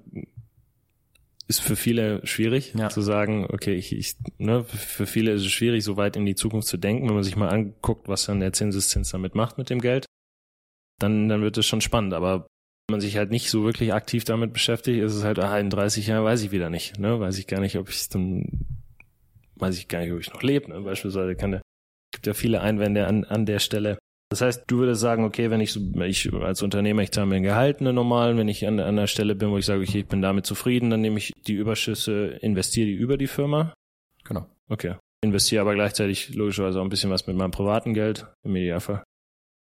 [1.47, 2.89] ist für viele schwierig ja.
[2.89, 6.35] zu sagen, okay, ich, ich, ne, für viele ist es schwierig, so weit in die
[6.35, 9.69] Zukunft zu denken, wenn man sich mal anguckt, was dann der Zinseszins damit macht mit
[9.69, 10.05] dem Geld,
[10.99, 12.13] dann, dann wird es schon spannend.
[12.13, 12.47] Aber
[12.87, 15.69] wenn man sich halt nicht so wirklich aktiv damit beschäftigt, ist es halt, ah, in
[15.69, 18.65] 30 Jahren weiß ich wieder nicht, ne, weiß ich gar nicht, ob ich dann
[19.55, 20.69] weiß ich gar nicht, ob ich noch lebe.
[20.69, 20.81] Ne?
[20.81, 21.61] Beispielsweise kann der,
[22.11, 23.97] gibt ja viele Einwände an, an der Stelle.
[24.33, 27.35] Das heißt, du würdest sagen, okay, wenn ich, so, ich als Unternehmer, ich zahle mir
[27.35, 29.99] ein Gehalt, eine normalen, wenn ich an, an der Stelle bin, wo ich sage, okay,
[29.99, 33.75] ich bin damit zufrieden, dann nehme ich die Überschüsse, investiere die über die Firma.
[34.23, 34.47] Genau.
[34.69, 34.95] Okay.
[35.23, 39.03] Investiere aber gleichzeitig logischerweise auch ein bisschen was mit meinem privaten Geld im Idealfall.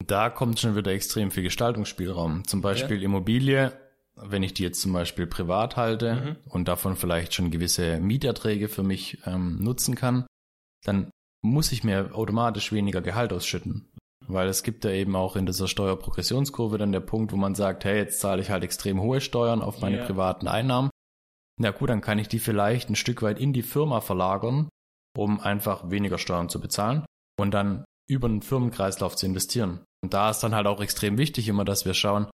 [0.05, 2.45] Da kommt schon wieder extrem viel Gestaltungsspielraum.
[2.45, 3.03] Zum Beispiel ja.
[3.03, 3.71] Immobilie
[4.19, 6.51] wenn ich die jetzt zum Beispiel privat halte mhm.
[6.51, 10.25] und davon vielleicht schon gewisse Mieterträge für mich ähm, nutzen kann,
[10.83, 11.11] dann
[11.43, 13.87] muss ich mir automatisch weniger Gehalt ausschütten.
[14.27, 17.85] Weil es gibt ja eben auch in dieser Steuerprogressionskurve dann der Punkt, wo man sagt,
[17.85, 20.05] hey, jetzt zahle ich halt extrem hohe Steuern auf meine yeah.
[20.05, 20.89] privaten Einnahmen.
[21.59, 24.69] Na gut, dann kann ich die vielleicht ein Stück weit in die Firma verlagern,
[25.17, 27.05] um einfach weniger Steuern zu bezahlen
[27.39, 29.83] und dann über einen Firmenkreislauf zu investieren.
[30.03, 32.27] Und da ist dann halt auch extrem wichtig immer, dass wir schauen,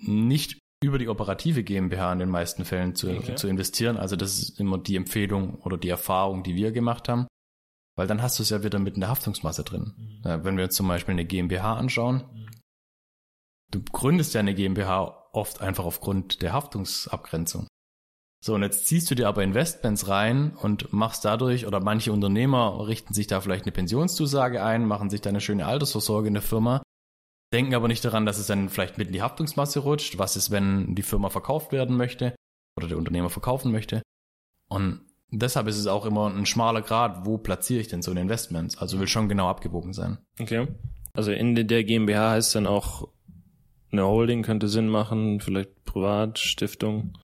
[0.00, 3.34] nicht über die operative GmbH in den meisten Fällen zu, okay.
[3.34, 3.96] zu investieren.
[3.96, 7.26] Also das ist immer die Empfehlung oder die Erfahrung, die wir gemacht haben.
[7.96, 9.94] Weil dann hast du es ja wieder mit in der Haftungsmasse drin.
[9.96, 10.22] Mhm.
[10.24, 12.46] Ja, wenn wir uns zum Beispiel eine GmbH anschauen, mhm.
[13.70, 17.66] du gründest ja eine GmbH oft einfach aufgrund der Haftungsabgrenzung.
[18.44, 22.86] So, und jetzt ziehst du dir aber Investments rein und machst dadurch, oder manche Unternehmer
[22.88, 26.42] richten sich da vielleicht eine Pensionszusage ein, machen sich da eine schöne Altersvorsorge in der
[26.42, 26.82] Firma
[27.52, 30.18] denken aber nicht daran, dass es dann vielleicht mit in die Haftungsmasse rutscht.
[30.18, 32.34] Was ist, wenn die Firma verkauft werden möchte
[32.76, 34.02] oder der Unternehmer verkaufen möchte?
[34.68, 35.02] Und
[35.32, 38.80] deshalb ist es auch immer ein schmaler Grad, wo platziere ich denn so ein Investment?
[38.80, 40.18] Also will schon genau abgewogen sein.
[40.38, 40.68] Okay.
[41.14, 43.08] Also in der GmbH heißt dann auch
[43.90, 47.18] eine Holding könnte Sinn machen, vielleicht Privat, Stiftung.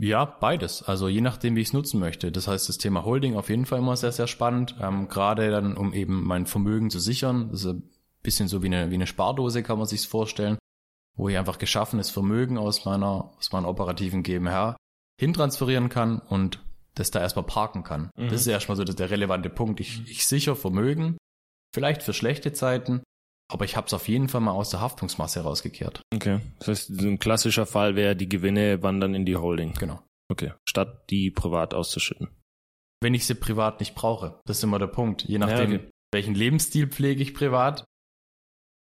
[0.00, 0.82] Ja, beides.
[0.82, 2.32] Also je nachdem, wie ich es nutzen möchte.
[2.32, 4.74] Das heißt, das Thema Holding auf jeden Fall immer sehr, sehr spannend.
[4.80, 7.50] Ähm, gerade dann, um eben mein Vermögen zu sichern.
[7.50, 7.76] Das ist
[8.24, 10.58] bisschen so wie eine, wie eine Spardose kann man sich's vorstellen,
[11.14, 14.76] wo ich einfach geschaffenes Vermögen aus meiner, aus meiner operativen GmbH
[15.20, 16.63] hintransferieren kann und
[16.94, 18.10] das da erstmal parken kann.
[18.16, 18.28] Mhm.
[18.28, 19.80] Das ist erstmal so der relevante Punkt.
[19.80, 20.06] Ich, mhm.
[20.08, 21.16] ich sichere Vermögen,
[21.74, 23.02] vielleicht für schlechte Zeiten,
[23.52, 26.02] aber ich habe es auf jeden Fall mal aus der Haftungsmasse rausgekehrt.
[26.14, 26.40] Okay.
[26.58, 29.74] Das heißt, ein klassischer Fall wäre, die Gewinne wandern in die Holding.
[29.74, 30.00] Genau.
[30.30, 30.52] Okay.
[30.68, 32.28] Statt die privat auszuschütten.
[33.02, 34.40] Wenn ich sie privat nicht brauche.
[34.46, 35.22] Das ist immer der Punkt.
[35.24, 35.90] Je nachdem, ja, okay.
[36.12, 37.84] welchen Lebensstil pflege ich privat,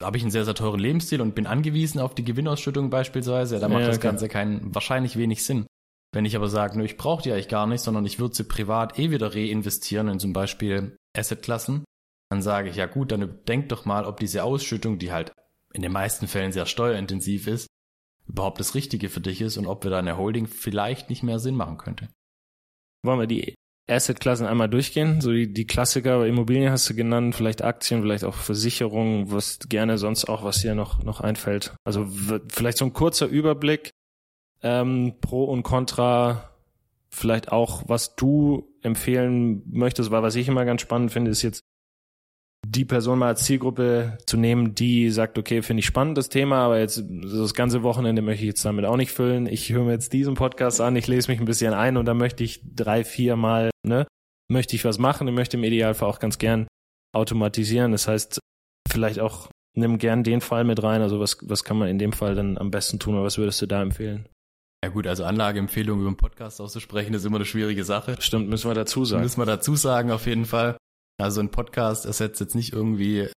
[0.01, 3.69] habe ich einen sehr, sehr teuren Lebensstil und bin angewiesen auf die Gewinnausschüttung beispielsweise, da
[3.69, 5.67] macht ja, das Ganze keinen, wahrscheinlich wenig Sinn.
[6.13, 8.45] Wenn ich aber sage, nur ich brauche die eigentlich gar nicht, sondern ich würde sie
[8.45, 11.85] privat eh wieder reinvestieren in zum Beispiel Assetklassen,
[12.31, 15.33] dann sage ich, ja gut, dann denk doch mal, ob diese Ausschüttung, die halt
[15.73, 17.67] in den meisten Fällen sehr steuerintensiv ist,
[18.29, 21.39] überhaupt das Richtige für dich ist und ob wir da eine Holding vielleicht nicht mehr
[21.39, 22.09] Sinn machen könnte.
[23.03, 23.55] Wollen wir die
[23.91, 25.21] Assetklassen einmal durchgehen?
[25.21, 29.99] So die, die Klassiker, Immobilien hast du genannt, vielleicht Aktien, vielleicht auch Versicherungen, was gerne
[29.99, 31.75] sonst auch, was dir noch, noch einfällt.
[31.85, 32.07] Also
[32.49, 33.91] vielleicht so ein kurzer Überblick,
[34.63, 36.51] ähm, Pro und Contra,
[37.11, 41.65] vielleicht auch, was du empfehlen möchtest, weil was ich immer ganz spannend finde, ist jetzt
[42.67, 46.59] die Person mal als Zielgruppe zu nehmen, die sagt, okay, finde ich spannend das Thema,
[46.59, 49.47] aber jetzt das ganze Wochenende möchte ich jetzt damit auch nicht füllen.
[49.47, 52.19] Ich höre mir jetzt diesen Podcast an, ich lese mich ein bisschen ein und dann
[52.19, 54.07] möchte ich drei, vier Mal, ne,
[54.49, 56.69] möchte ich was machen und möchte im Idealfall auch ganz gern
[57.15, 57.93] automatisieren.
[57.93, 58.39] Das heißt,
[58.89, 61.03] vielleicht auch nimm gern den Fall mit rein.
[61.03, 63.61] Also was, was kann man in dem Fall dann am besten tun oder was würdest
[63.63, 64.29] du da empfehlen?
[64.85, 68.17] Ja gut, also Anlageempfehlungen über einen Podcast auszusprechen, ist immer eine schwierige Sache.
[68.19, 69.23] Stimmt, müssen wir dazu sagen.
[69.23, 70.77] Müssen wir dazu sagen, auf jeden Fall.
[71.21, 73.31] Also ein Podcast ersetzt jetzt nicht irgendwie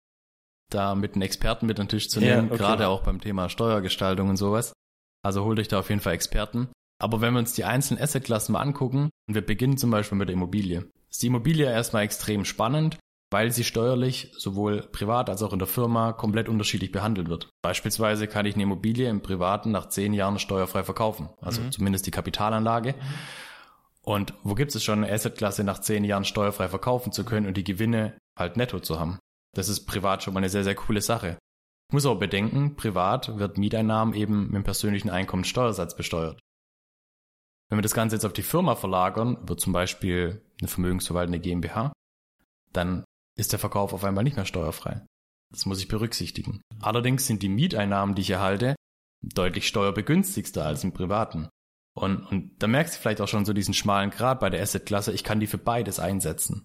[0.73, 2.57] da mit einem Experten mit an den Tisch zu nehmen, ja, okay.
[2.57, 4.73] gerade auch beim Thema Steuergestaltung und sowas.
[5.23, 6.69] Also holt euch da auf jeden Fall Experten.
[6.99, 10.29] Aber wenn wir uns die einzelnen Assetklassen mal angucken, und wir beginnen zum Beispiel mit
[10.29, 12.97] der Immobilie, ist die Immobilie erstmal extrem spannend,
[13.35, 17.51] weil sie steuerlich sowohl privat als auch in der Firma komplett unterschiedlich behandelt wird.
[17.63, 21.73] Beispielsweise kann ich eine Immobilie im Privaten nach zehn Jahren steuerfrei verkaufen, also mhm.
[21.73, 22.93] zumindest die Kapitalanlage.
[22.93, 22.99] Mhm.
[24.03, 27.57] Und wo gibt es schon eine Assetklasse nach zehn Jahren steuerfrei verkaufen zu können und
[27.57, 29.19] die Gewinne halt netto zu haben?
[29.57, 31.37] Das ist privat schon mal eine sehr, sehr coole Sache.
[31.89, 36.39] Ich muss auch bedenken, privat wird Mieteinnahmen eben mit dem persönlichen Einkommenssteuersatz besteuert.
[37.69, 41.93] Wenn wir das Ganze jetzt auf die Firma verlagern, wird zum Beispiel eine vermögensverwaltende GmbH,
[42.73, 43.03] dann
[43.39, 45.05] ist der Verkauf auf einmal nicht mehr steuerfrei.
[45.51, 46.61] Das muss ich berücksichtigen.
[46.81, 48.75] Allerdings sind die Mieteinnahmen, die ich erhalte,
[49.23, 51.49] deutlich steuerbegünstigster als im privaten.
[51.97, 55.13] Und, und da merkst du vielleicht auch schon so diesen schmalen Grad bei der Assetklasse,
[55.13, 56.65] ich kann die für beides einsetzen.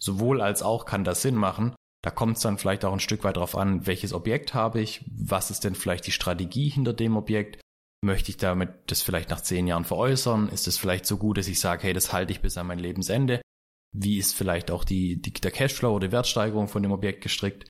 [0.00, 1.74] Sowohl als auch kann das Sinn machen.
[2.02, 5.04] Da kommt es dann vielleicht auch ein Stück weit darauf an, welches Objekt habe ich,
[5.10, 7.60] was ist denn vielleicht die Strategie hinter dem Objekt,
[8.04, 11.48] möchte ich damit das vielleicht nach zehn Jahren veräußern, ist es vielleicht so gut, dass
[11.48, 13.40] ich sage, hey, das halte ich bis an mein Lebensende,
[13.92, 17.68] wie ist vielleicht auch die, die der Cashflow oder die Wertsteigerung von dem Objekt gestrickt.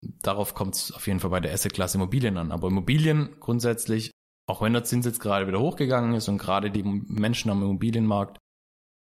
[0.00, 2.50] Darauf kommt es auf jeden Fall bei der Assetklasse Immobilien an.
[2.50, 4.10] Aber Immobilien grundsätzlich
[4.46, 8.38] auch wenn der Zins jetzt gerade wieder hochgegangen ist und gerade die Menschen am Immobilienmarkt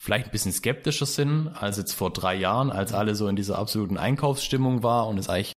[0.01, 3.59] vielleicht ein bisschen skeptischer sind als jetzt vor drei Jahren, als alle so in dieser
[3.59, 5.53] absoluten Einkaufsstimmung war und es eigentlich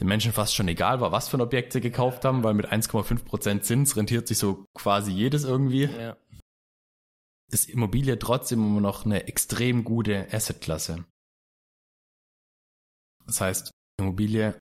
[0.00, 2.70] den Menschen fast schon egal war, was für ein Objekt sie gekauft haben, weil mit
[2.70, 5.86] 1,5% Zins rentiert sich so quasi jedes irgendwie.
[5.86, 6.16] Ja.
[7.50, 11.04] Ist Immobilie trotzdem immer noch eine extrem gute Assetklasse.
[13.26, 14.58] Das heißt, Immobilie,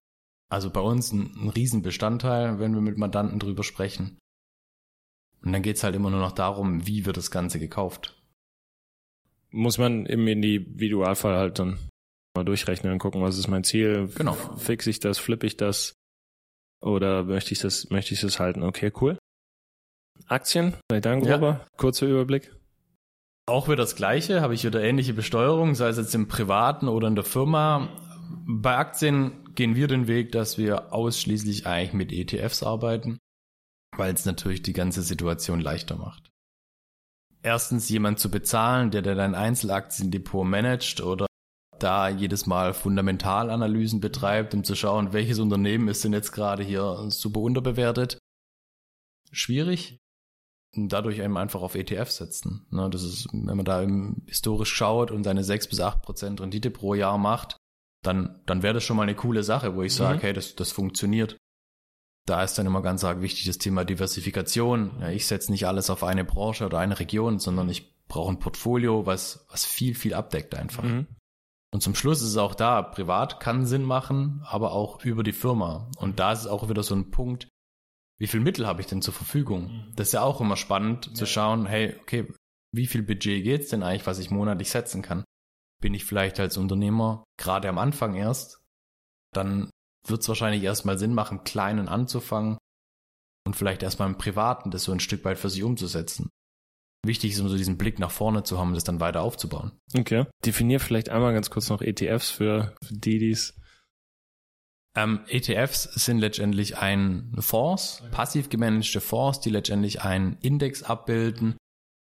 [0.49, 4.17] also bei uns ein, ein Riesenbestandteil, wenn wir mit Mandanten drüber sprechen.
[5.41, 8.21] Und dann geht's halt immer nur noch darum, wie wird das Ganze gekauft.
[9.49, 11.89] Muss man im Individualfall halt dann
[12.35, 14.09] mal durchrechnen und gucken, was ist mein Ziel.
[14.15, 14.33] Genau.
[14.57, 15.93] Fix ich das, flippe ich das
[16.81, 18.63] oder möchte ich das, möchte ich das halten?
[18.63, 19.17] Okay, cool.
[20.27, 21.67] Aktien, dann grober, ja.
[21.77, 22.53] kurzer Überblick.
[23.47, 27.07] Auch wieder das Gleiche, habe ich wieder ähnliche Besteuerung, sei es jetzt im Privaten oder
[27.07, 27.89] in der Firma.
[28.45, 33.19] Bei Aktien gehen wir den Weg, dass wir ausschließlich eigentlich mit ETFs arbeiten
[33.97, 36.31] weil es natürlich die ganze Situation leichter macht.
[37.43, 41.27] Erstens jemand zu bezahlen, der dein Einzelaktiendepot managt oder
[41.79, 47.05] da jedes Mal Fundamentalanalysen betreibt, um zu schauen, welches Unternehmen ist denn jetzt gerade hier
[47.09, 48.17] super unterbewertet.
[49.31, 49.99] Schwierig.
[50.75, 52.67] Dadurch eben einfach auf ETF setzen.
[52.69, 53.85] Ne, das ist, wenn man da
[54.27, 57.57] historisch schaut und seine 6 bis 8 Prozent Rendite pro Jahr macht,
[58.03, 60.21] dann, dann wäre das schon mal eine coole Sache, wo ich sage, mhm.
[60.21, 61.37] hey, das, das funktioniert
[62.27, 64.91] da ist dann immer ganz arg wichtig das Thema Diversifikation.
[64.99, 68.39] Ja, ich setze nicht alles auf eine Branche oder eine Region, sondern ich brauche ein
[68.39, 70.83] Portfolio, was, was viel, viel abdeckt einfach.
[70.83, 71.07] Mhm.
[71.73, 75.33] Und zum Schluss ist es auch da, privat kann Sinn machen, aber auch über die
[75.33, 75.89] Firma.
[75.97, 77.47] Und da ist es auch wieder so ein Punkt,
[78.19, 79.71] wie viel Mittel habe ich denn zur Verfügung?
[79.71, 79.93] Mhm.
[79.95, 81.13] Das ist ja auch immer spannend ja.
[81.13, 82.27] zu schauen, hey, okay,
[82.73, 85.23] wie viel Budget geht's denn eigentlich, was ich monatlich setzen kann?
[85.81, 88.59] Bin ich vielleicht als Unternehmer gerade am Anfang erst,
[89.33, 89.69] dann
[90.07, 92.57] wird es wahrscheinlich erstmal Sinn machen, kleinen anzufangen
[93.45, 96.29] und vielleicht erstmal im Privaten das so ein Stück weit für sich umzusetzen.
[97.05, 99.71] Wichtig ist, um so diesen Blick nach vorne zu haben, das dann weiter aufzubauen.
[99.95, 100.25] Okay.
[100.45, 103.56] Definier vielleicht einmal ganz kurz noch ETFs für, für die, die's.
[104.97, 111.55] Ähm, ETFs sind letztendlich ein Fonds, passiv gemanagte Fonds, die letztendlich einen Index abbilden.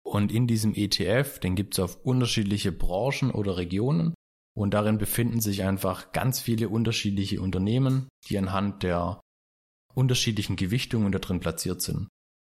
[0.07, 4.15] Und in diesem ETF, den gibt es auf unterschiedliche Branchen oder Regionen.
[4.57, 9.21] Und darin befinden sich einfach ganz viele unterschiedliche Unternehmen, die anhand der
[9.93, 12.07] unterschiedlichen Gewichtungen da drin platziert sind.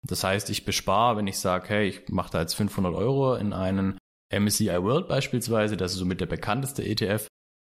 [0.06, 3.52] Das heißt, ich bespare, wenn ich sage, hey, ich mache da jetzt 500 Euro in
[3.52, 3.98] einen
[4.32, 7.26] MSCI World beispielsweise, das ist somit der bekannteste ETF,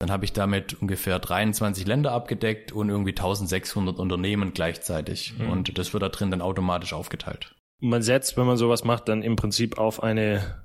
[0.01, 5.35] dann habe ich damit ungefähr 23 Länder abgedeckt und irgendwie 1600 Unternehmen gleichzeitig.
[5.39, 5.51] Mhm.
[5.51, 7.55] Und das wird da drin dann automatisch aufgeteilt.
[7.81, 10.65] Man setzt, wenn man sowas macht, dann im Prinzip auf eine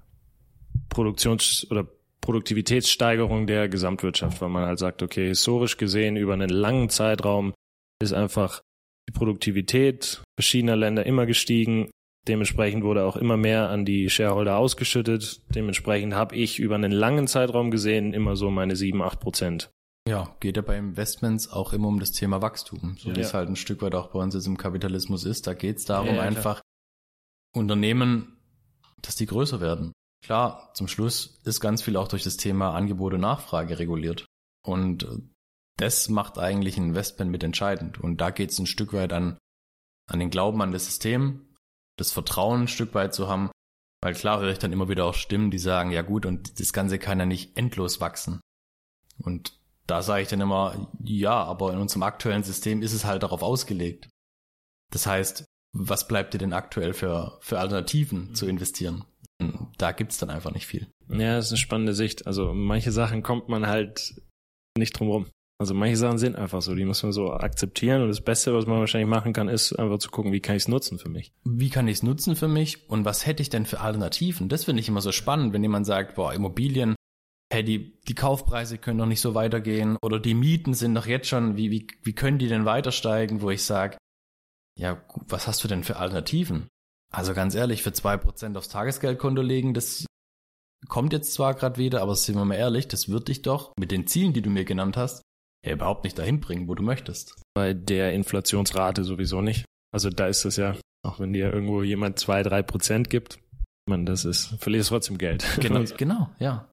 [0.89, 1.86] Produktions- oder
[2.21, 7.54] Produktivitätssteigerung der Gesamtwirtschaft, weil man halt sagt, okay, historisch gesehen über einen langen Zeitraum
[8.02, 8.62] ist einfach
[9.08, 11.91] die Produktivität verschiedener Länder immer gestiegen.
[12.27, 15.41] Dementsprechend wurde auch immer mehr an die Shareholder ausgeschüttet.
[15.53, 19.69] Dementsprechend habe ich über einen langen Zeitraum gesehen immer so meine sieben, acht Prozent.
[20.07, 23.15] Ja, geht ja bei Investments auch immer um das Thema Wachstum, so Ja.
[23.15, 25.47] wie es halt ein Stück weit auch bei uns jetzt im Kapitalismus ist.
[25.47, 26.61] Da geht es darum, Ja, ja, einfach
[27.55, 28.38] Unternehmen,
[29.01, 29.91] dass die größer werden.
[30.23, 34.25] Klar, zum Schluss ist ganz viel auch durch das Thema Angebot und Nachfrage reguliert.
[34.65, 35.07] Und
[35.77, 37.99] das macht eigentlich ein Investment mit entscheidend.
[37.99, 39.38] Und da geht es ein Stück weit an,
[40.09, 41.44] an den Glauben an das System,
[41.97, 43.49] das Vertrauen ein Stück weit zu haben.
[44.01, 46.73] Weil klar höre ich dann immer wieder auch Stimmen, die sagen, ja gut, und das
[46.73, 48.39] Ganze kann ja nicht endlos wachsen.
[49.17, 53.23] Und da sage ich dann immer, ja, aber in unserem aktuellen System ist es halt
[53.23, 54.10] darauf ausgelegt.
[54.91, 59.05] Das heißt, was bleibt dir denn aktuell für, für Alternativen zu investieren?
[59.39, 60.88] Und Da gibt's dann einfach nicht viel.
[61.10, 62.27] Ja, das ist eine spannende Sicht.
[62.27, 64.21] Also manche Sachen kommt man halt
[64.77, 65.27] nicht drum rum.
[65.57, 68.65] Also manche Sachen sind einfach so, die muss man so akzeptieren und das Beste, was
[68.65, 71.31] man wahrscheinlich machen kann, ist einfach zu gucken, wie kann ich es nutzen für mich.
[71.45, 74.49] Wie kann ich es nutzen für mich und was hätte ich denn für Alternativen?
[74.49, 76.95] Das finde ich immer so spannend, wenn jemand sagt, boah, Immobilien,
[77.53, 81.29] hey, die, die Kaufpreise können doch nicht so weitergehen oder die Mieten sind doch jetzt
[81.29, 83.97] schon, wie, wie, wie können die denn weiter steigen, wo ich sage,
[84.77, 86.67] ja, was hast du denn für Alternativen?
[87.13, 90.05] Also ganz ehrlich, für zwei Prozent aufs Tagesgeldkonto legen, das
[90.89, 93.91] kommt jetzt zwar gerade wieder, aber sind wir mal ehrlich, das wird dich doch mit
[93.91, 95.21] den Zielen, die du mir genannt hast,
[95.65, 97.36] ja überhaupt nicht dahin bringen, wo du möchtest.
[97.54, 99.65] Bei der Inflationsrate sowieso nicht.
[99.91, 103.39] Also da ist das ja, auch wenn dir irgendwo jemand zwei, drei Prozent gibt,
[103.88, 105.45] man, das ist, verlierst trotzdem Geld.
[105.62, 106.69] Genau, genau, ja.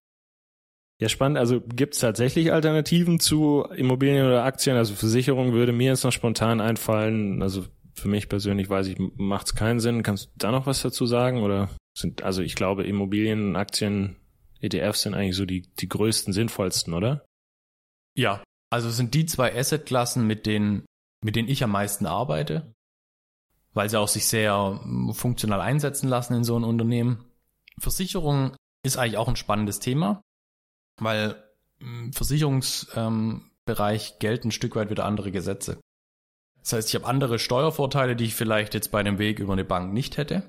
[1.01, 1.37] Ja, spannend.
[1.37, 4.77] Also gibt es tatsächlich Alternativen zu Immobilien oder Aktien?
[4.77, 7.43] Also Versicherung würde mir jetzt noch spontan einfallen.
[7.43, 10.03] Also für mich persönlich weiß ich, macht es keinen Sinn.
[10.03, 11.43] Kannst du da noch was dazu sagen?
[11.43, 14.17] Oder sind, also ich glaube, Immobilien, Aktien,
[14.61, 17.25] ETFs sind eigentlich so die, die größten, sinnvollsten, oder?
[18.17, 20.87] Ja, also es sind die zwei Assetklassen, mit denen,
[21.23, 22.75] mit denen ich am meisten arbeite,
[23.75, 27.23] weil sie auch sich sehr mm, funktional einsetzen lassen in so einem Unternehmen.
[27.79, 30.23] Versicherung ist eigentlich auch ein spannendes Thema,
[30.99, 31.37] weil
[31.81, 35.79] im Versicherungsbereich ähm, gelten ein Stück weit wieder andere Gesetze.
[36.63, 39.67] Das heißt, ich habe andere Steuervorteile, die ich vielleicht jetzt bei einem Weg über eine
[39.67, 40.49] Bank nicht hätte.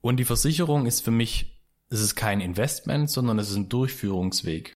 [0.00, 1.56] Und die Versicherung ist für mich,
[1.88, 4.72] es ist kein Investment, sondern es ist ein Durchführungsweg.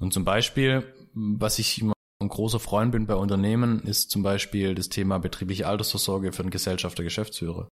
[0.00, 4.74] Und zum Beispiel, was ich immer ein großer Freund bin bei Unternehmen, ist zum Beispiel
[4.74, 7.68] das Thema betriebliche Altersvorsorge für den Gesellschafter Geschäftsführer.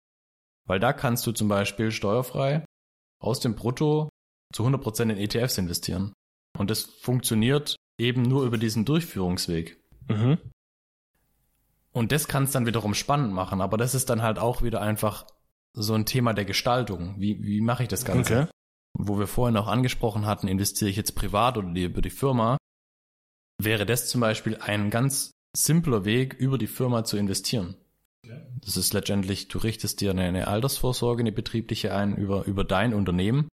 [0.65, 2.65] Weil da kannst du zum Beispiel steuerfrei
[3.21, 4.09] aus dem Brutto
[4.53, 6.13] zu 100% in ETFs investieren.
[6.57, 9.79] Und das funktioniert eben nur über diesen Durchführungsweg.
[10.07, 10.37] Mhm.
[11.91, 14.81] Und das kann es dann wiederum spannend machen, aber das ist dann halt auch wieder
[14.81, 15.25] einfach
[15.73, 17.15] so ein Thema der Gestaltung.
[17.19, 18.41] Wie, wie mache ich das Ganze?
[18.43, 18.51] Okay.
[18.97, 22.57] Wo wir vorhin auch angesprochen hatten, investiere ich jetzt privat oder über die Firma,
[23.59, 27.75] wäre das zum Beispiel ein ganz simpler Weg, über die Firma zu investieren.
[28.61, 32.93] Das ist letztendlich, du richtest dir eine, eine Altersvorsorge, eine betriebliche ein über, über dein
[32.93, 33.47] Unternehmen.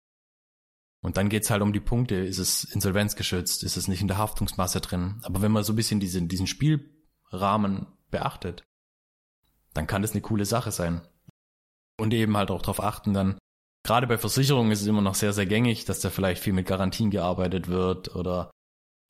[1.03, 4.19] Und dann geht's halt um die Punkte, ist es insolvenzgeschützt, ist es nicht in der
[4.19, 5.21] Haftungsmasse drin.
[5.25, 8.63] Aber wenn man so ein bisschen diesen, diesen Spielrahmen beachtet,
[9.75, 11.03] dann kann das eine coole Sache sein.
[11.99, 13.39] Und eben halt auch darauf achten, dann,
[13.85, 16.67] gerade bei Versicherungen ist es immer noch sehr, sehr gängig, dass da vielleicht viel mit
[16.67, 18.51] Garantien gearbeitet wird oder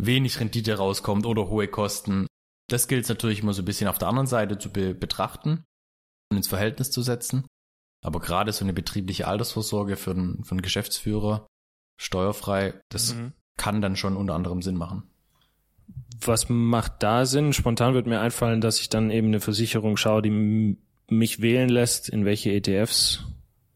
[0.04, 2.26] wenig Rendite rauskommt oder hohe Kosten.
[2.68, 5.64] Das gilt es natürlich immer so ein bisschen auf der anderen Seite zu be betrachten
[6.30, 7.46] und ins Verhältnis zu setzen.
[8.04, 11.46] Aber gerade so eine betriebliche Altersvorsorge für einen, für einen Geschäftsführer,
[12.00, 13.32] steuerfrei, das Mhm.
[13.58, 15.04] kann dann schon unter anderem Sinn machen.
[16.24, 17.52] Was macht da Sinn?
[17.52, 20.76] Spontan wird mir einfallen, dass ich dann eben eine Versicherung schaue, die
[21.10, 23.24] mich wählen lässt, in welche ETFs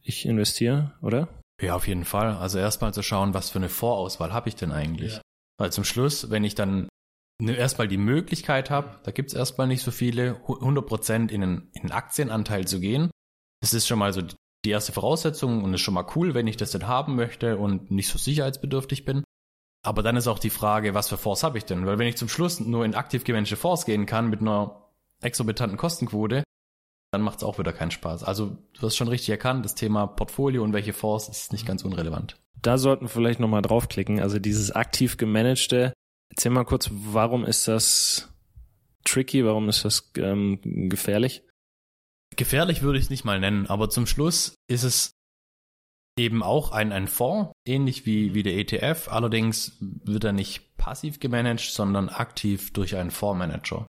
[0.02, 1.28] ich investiere, oder?
[1.60, 2.34] Ja, auf jeden Fall.
[2.36, 5.20] Also erstmal zu schauen, was für eine Vorauswahl habe ich denn eigentlich.
[5.58, 6.88] Weil zum Schluss, wenn ich dann
[7.40, 11.70] ne- erstmal die Möglichkeit habe, da gibt's erstmal nicht so viele, hu- 100% in einen,
[11.72, 13.10] in einen Aktienanteil zu gehen,
[13.62, 14.22] das ist schon mal so
[14.64, 17.90] die erste Voraussetzung und ist schon mal cool, wenn ich das denn haben möchte und
[17.90, 19.22] nicht so sicherheitsbedürftig bin.
[19.84, 21.86] Aber dann ist auch die Frage, was für Fonds habe ich denn?
[21.86, 24.82] Weil wenn ich zum Schluss nur in aktiv gemanagte Fonds gehen kann mit einer
[25.22, 26.42] exorbitanten Kostenquote,
[27.12, 28.24] dann macht's auch wieder keinen Spaß.
[28.24, 31.84] Also du hast schon richtig erkannt, das Thema Portfolio und welche Fonds ist nicht ganz
[31.84, 32.36] unrelevant.
[32.62, 34.20] Da sollten wir vielleicht nochmal draufklicken.
[34.20, 35.92] Also dieses aktiv gemanagte.
[36.30, 38.32] Erzähl mal kurz, warum ist das
[39.04, 39.44] tricky?
[39.44, 41.42] Warum ist das ähm, gefährlich?
[42.34, 45.12] Gefährlich würde ich es nicht mal nennen, aber zum Schluss ist es
[46.18, 49.08] eben auch ein, ein Fonds, ähnlich wie, wie der ETF.
[49.08, 53.86] Allerdings wird er nicht passiv gemanagt, sondern aktiv durch einen Fondsmanager.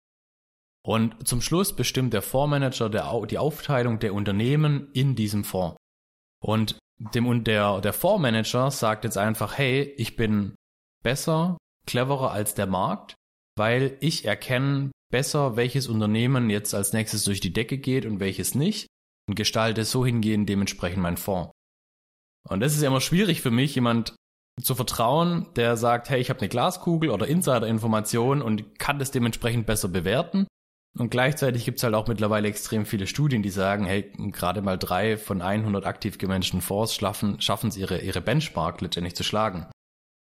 [0.87, 5.77] Und zum Schluss bestimmt der Fondsmanager der, die Aufteilung der Unternehmen in diesem Fonds.
[6.43, 10.55] Und dem und der, der Fondsmanager sagt jetzt einfach, hey, ich bin
[11.03, 13.15] besser, cleverer als der Markt,
[13.57, 18.55] weil ich erkenne besser, welches Unternehmen jetzt als nächstes durch die Decke geht und welches
[18.55, 18.87] nicht
[19.29, 21.53] und gestalte so hingehend dementsprechend meinen Fonds.
[22.49, 24.15] Und das ist immer schwierig für mich, jemand
[24.61, 29.67] zu vertrauen, der sagt, hey, ich habe eine Glaskugel oder Insider-Information und kann das dementsprechend
[29.67, 30.47] besser bewerten.
[30.97, 35.17] Und gleichzeitig gibt's halt auch mittlerweile extrem viele Studien, die sagen, hey, gerade mal drei
[35.17, 39.67] von 100 aktiv gemanagten Fonds schaffen, schaffen es ihre, ihre Benchmark letztendlich zu schlagen.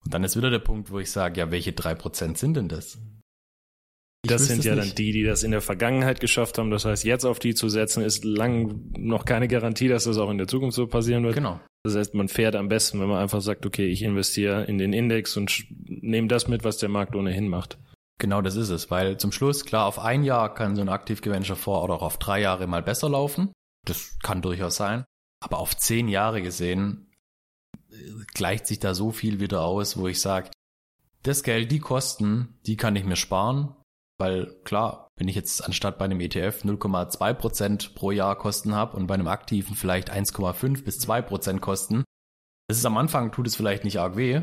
[0.03, 2.67] Und dann ist wieder der Punkt, wo ich sage, ja, welche drei Prozent sind denn
[2.67, 2.97] das?
[4.25, 4.89] Ich das sind ja nicht.
[4.89, 6.71] dann die, die das in der Vergangenheit geschafft haben.
[6.71, 10.29] Das heißt, jetzt auf die zu setzen, ist lang noch keine Garantie, dass das auch
[10.29, 11.35] in der Zukunft so passieren wird.
[11.35, 11.61] Genau.
[11.83, 14.91] Das heißt, man fährt am besten, wenn man einfach sagt, okay, ich investiere in den
[14.91, 17.77] Index und nehme das mit, was der Markt ohnehin macht.
[18.19, 21.21] Genau, das ist es, weil zum Schluss, klar, auf ein Jahr kann so ein aktiv
[21.21, 23.53] gemanagter vor oder auch auf drei Jahre mal besser laufen.
[23.87, 25.05] Das kann durchaus sein.
[25.41, 27.09] Aber auf zehn Jahre gesehen
[27.89, 27.95] äh,
[28.33, 30.51] gleicht sich da so viel wieder aus, wo ich sage,
[31.23, 33.73] das Geld, die Kosten, die kann ich mir sparen,
[34.19, 38.97] weil klar, wenn ich jetzt anstatt bei einem ETF 0,2 Prozent pro Jahr Kosten habe
[38.97, 42.03] und bei einem aktiven vielleicht 1,5 bis 2 Prozent Kosten,
[42.67, 44.41] das ist am Anfang, tut es vielleicht nicht arg weh,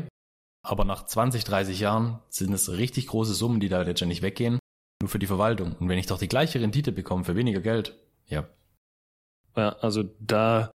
[0.67, 4.59] aber nach 20, 30 Jahren sind es richtig große Summen, die da letztendlich weggehen,
[5.01, 5.75] nur für die Verwaltung.
[5.79, 8.47] Und wenn ich doch die gleiche Rendite bekomme für weniger Geld, ja.
[9.55, 10.71] Ja, also da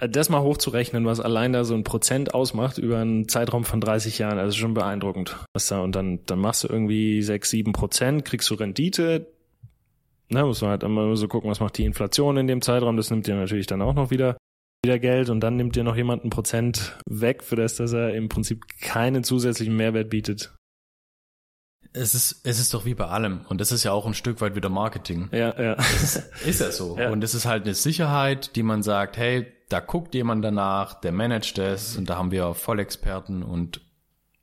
[0.00, 4.18] das mal hochzurechnen, was allein da so ein Prozent ausmacht über einen Zeitraum von 30
[4.18, 5.36] Jahren, also schon beeindruckend.
[5.70, 9.32] Und dann, dann machst du irgendwie 6, 7 Prozent, kriegst du Rendite.
[10.28, 12.96] Na, muss man halt immer so gucken, was macht die Inflation in dem Zeitraum.
[12.96, 14.36] Das nimmt dir natürlich dann auch noch wieder,
[14.86, 18.14] wieder Geld und dann nimmt dir noch jemand ein Prozent weg, für das, dass er
[18.14, 20.54] im Prinzip keinen zusätzlichen Mehrwert bietet.
[21.92, 23.46] Es ist, es ist doch wie bei allem.
[23.48, 25.28] Und das ist ja auch ein Stück weit wieder Marketing.
[25.32, 25.72] Ja, ja.
[25.74, 26.96] Ist, ist ja so.
[26.98, 27.10] Ja.
[27.10, 31.12] Und es ist halt eine Sicherheit, die man sagt, hey, da guckt jemand danach, der
[31.12, 32.00] managt es mhm.
[32.00, 33.80] und da haben wir Vollexperten und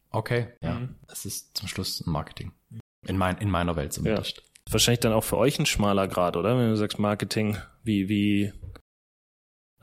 [0.09, 0.95] okay, ja, mhm.
[1.07, 2.51] es ist zum Schluss ein Marketing.
[3.05, 4.37] In, mein, in meiner Welt zumindest.
[4.37, 4.43] Ja.
[4.71, 6.57] Wahrscheinlich dann auch für euch ein schmaler Grad, oder?
[6.57, 8.53] Wenn du sagst Marketing, wie, wie,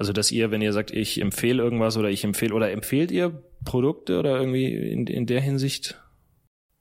[0.01, 3.43] also dass ihr, wenn ihr sagt, ich empfehle irgendwas oder ich empfehle, oder empfehlt ihr
[3.65, 6.01] Produkte oder irgendwie in, in der Hinsicht?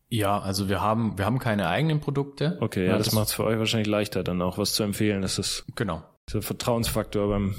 [0.10, 2.58] Ja, also wir haben, wir haben keine eigenen Produkte.
[2.62, 5.22] Okay, ja, das, das macht es für euch wahrscheinlich leichter, dann auch was zu empfehlen.
[5.22, 6.04] Das ist genau
[6.34, 7.56] der Vertrauensfaktor beim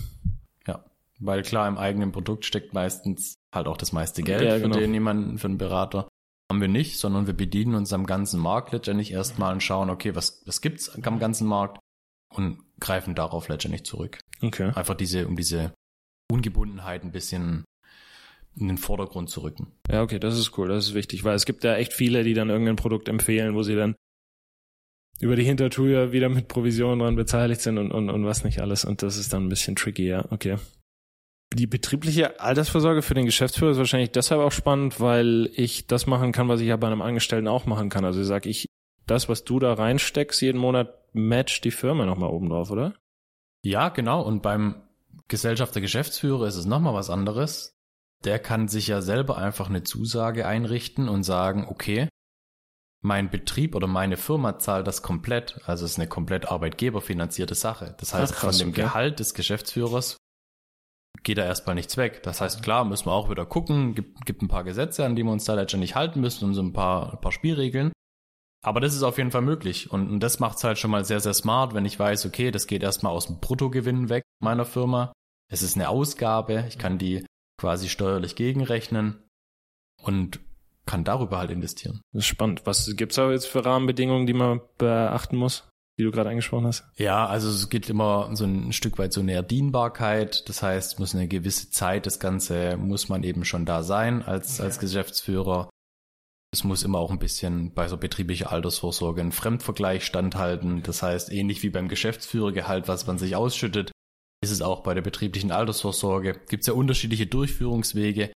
[1.21, 4.75] weil klar, im eigenen Produkt steckt meistens halt auch das meiste Geld ja, genau.
[4.75, 6.09] für den jemanden, für einen Berater.
[6.51, 10.17] Haben wir nicht, sondern wir bedienen uns am ganzen Markt letztendlich erstmal und schauen, okay,
[10.17, 11.79] was, was gibt's am ganzen Markt
[12.35, 14.21] und greifen darauf letztendlich zurück.
[14.43, 14.73] Okay.
[14.75, 15.73] Einfach diese, um diese
[16.31, 17.65] Ungebundenheit ein bisschen
[18.57, 19.73] in den Vordergrund zu rücken.
[19.89, 22.35] Ja, okay, das ist cool, das ist wichtig, weil es gibt ja echt viele, die
[22.35, 23.95] dann irgendein Produkt empfehlen, wo sie dann
[25.21, 28.85] über die Hintertür wieder mit Provisionen dran beteiligt sind und, und, und was nicht alles.
[28.85, 30.57] Und das ist dann ein bisschen tricky, ja, okay.
[31.53, 36.33] Die betriebliche Altersvorsorge für den Geschäftsführer ist wahrscheinlich deshalb auch spannend, weil ich das machen
[36.33, 38.05] kann, was ich ja bei einem Angestellten auch machen kann.
[38.05, 38.67] Also ich sage, ich,
[39.11, 42.95] das, was du da reinsteckst, jeden Monat matcht die Firma nochmal oben drauf, oder?
[43.63, 44.23] Ja, genau.
[44.23, 44.83] Und beim
[45.29, 47.77] Gesellschafter Geschäftsführer ist es nochmal was anderes.
[48.25, 52.09] Der kann sich ja selber einfach eine Zusage einrichten und sagen, okay,
[53.03, 55.61] mein Betrieb oder meine Firma zahlt das komplett.
[55.65, 57.95] Also es ist eine komplett arbeitgeberfinanzierte Sache.
[57.99, 58.83] Das heißt, Ach, krass, von dem okay.
[58.83, 60.17] Gehalt des Geschäftsführers
[61.23, 62.23] geht da erstmal nichts weg.
[62.23, 65.23] Das heißt, klar, müssen wir auch wieder gucken, gibt, gibt ein paar Gesetze, an die
[65.23, 67.93] wir uns da letztendlich halten müssen und so ein paar, ein paar Spielregeln.
[68.63, 69.91] Aber das ist auf jeden Fall möglich.
[69.91, 72.67] Und, und das macht's halt schon mal sehr, sehr smart, wenn ich weiß, okay, das
[72.67, 75.13] geht erstmal aus dem Bruttogewinn weg meiner Firma.
[75.51, 77.25] Es ist eine Ausgabe, ich kann die
[77.59, 79.23] quasi steuerlich gegenrechnen
[80.03, 80.41] und
[80.87, 82.01] kann darüber halt investieren.
[82.13, 82.63] Das ist spannend.
[82.65, 85.71] Was gibt's da jetzt für Rahmenbedingungen, die man beachten muss?
[86.01, 86.85] die du gerade angesprochen hast?
[86.97, 90.49] Ja, also es geht immer so ein Stück weit so eine Dienbarkeit.
[90.49, 94.55] Das heißt, muss eine gewisse Zeit, das Ganze muss man eben schon da sein als,
[94.59, 94.63] okay.
[94.63, 95.69] als Geschäftsführer.
[96.53, 100.83] Es muss immer auch ein bisschen bei so betrieblicher Altersvorsorge ein Fremdvergleich standhalten.
[100.83, 103.93] Das heißt, ähnlich wie beim Geschäftsführergehalt, was man sich ausschüttet,
[104.43, 106.41] ist es auch bei der betrieblichen Altersvorsorge.
[106.49, 108.33] Gibt es ja unterschiedliche Durchführungswege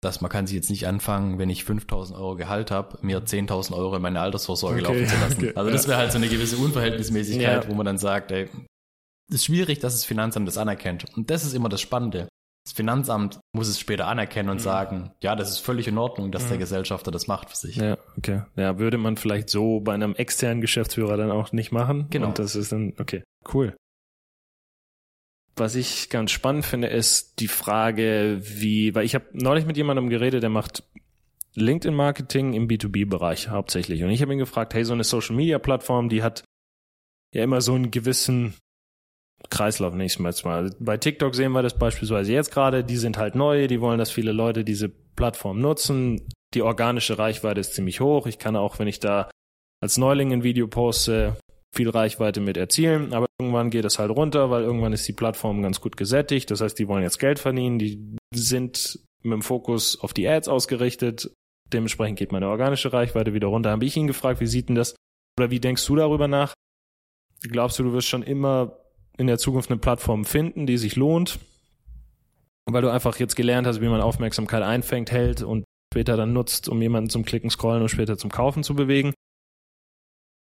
[0.00, 3.74] dass man kann sich jetzt nicht anfangen, wenn ich 5000 Euro Gehalt habe, mir 10.000
[3.74, 5.38] Euro in meine Altersvorsorge okay, laufen zu lassen.
[5.38, 7.70] Okay, also das wäre halt so eine gewisse Unverhältnismäßigkeit, ja.
[7.70, 8.48] wo man dann sagt, ey,
[9.28, 11.04] es ist schwierig, dass das Finanzamt das anerkennt.
[11.16, 12.28] Und das ist immer das Spannende.
[12.68, 14.62] Das Finanzamt muss es später anerkennen und mhm.
[14.62, 16.48] sagen, ja, das ist völlig in Ordnung, dass mhm.
[16.50, 17.76] der Gesellschafter das macht für sich.
[17.76, 18.42] Ja, okay.
[18.56, 22.08] Ja, würde man vielleicht so bei einem externen Geschäftsführer dann auch nicht machen.
[22.10, 22.26] Genau.
[22.26, 23.22] Und das ist dann, okay,
[23.54, 23.74] cool.
[25.56, 30.10] Was ich ganz spannend finde, ist die Frage, wie, weil ich habe neulich mit jemandem
[30.10, 30.82] geredet, der macht
[31.54, 34.04] LinkedIn-Marketing im B2B-Bereich hauptsächlich.
[34.04, 36.44] Und ich habe ihn gefragt, hey, so eine Social-Media-Plattform, die hat
[37.34, 38.56] ja immer so einen gewissen
[39.50, 40.74] Kreislauf nächstes Mal.
[40.78, 42.84] Bei TikTok sehen wir das beispielsweise jetzt gerade.
[42.84, 46.26] Die sind halt neu, die wollen, dass viele Leute diese Plattform nutzen.
[46.54, 48.26] Die organische Reichweite ist ziemlich hoch.
[48.26, 49.30] Ich kann auch, wenn ich da
[49.80, 51.36] als Neuling ein Video poste,
[51.74, 53.12] viel Reichweite mit erzielen.
[53.12, 56.50] Aber irgendwann geht es halt runter, weil irgendwann ist die Plattform ganz gut gesättigt.
[56.50, 57.78] Das heißt, die wollen jetzt Geld verdienen.
[57.78, 61.30] Die sind mit dem Fokus auf die Ads ausgerichtet.
[61.72, 63.70] Dementsprechend geht meine organische Reichweite wieder runter.
[63.70, 64.96] Habe ich ihn gefragt, wie sieht denn das?
[65.38, 66.54] Oder wie denkst du darüber nach?
[67.42, 68.76] Glaubst du, du wirst schon immer
[69.18, 71.38] in der Zukunft eine Plattform finden, die sich lohnt?
[72.70, 76.68] Weil du einfach jetzt gelernt hast, wie man Aufmerksamkeit einfängt, hält und später dann nutzt,
[76.68, 79.12] um jemanden zum Klicken, Scrollen und später zum Kaufen zu bewegen.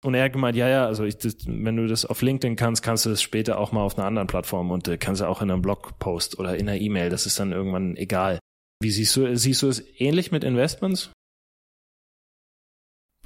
[0.04, 2.84] Und er hat gemeint, ja, ja, also ich, das, wenn du das auf LinkedIn kannst,
[2.84, 5.42] kannst du das später auch mal auf einer anderen Plattform und äh, kannst du auch
[5.42, 7.10] in einem Blogpost oder in einer E-Mail.
[7.10, 8.40] Das ist dann irgendwann egal.
[8.82, 11.12] Wie siehst du, siehst du es ähnlich mit Investments?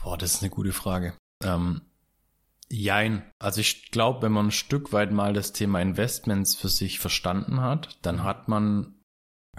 [0.01, 1.17] Boah, das ist eine gute Frage.
[1.43, 1.81] Ähm,
[2.71, 3.23] jein.
[3.39, 7.61] Also ich glaube, wenn man ein Stück weit mal das Thema Investments für sich verstanden
[7.61, 8.99] hat, dann hat man,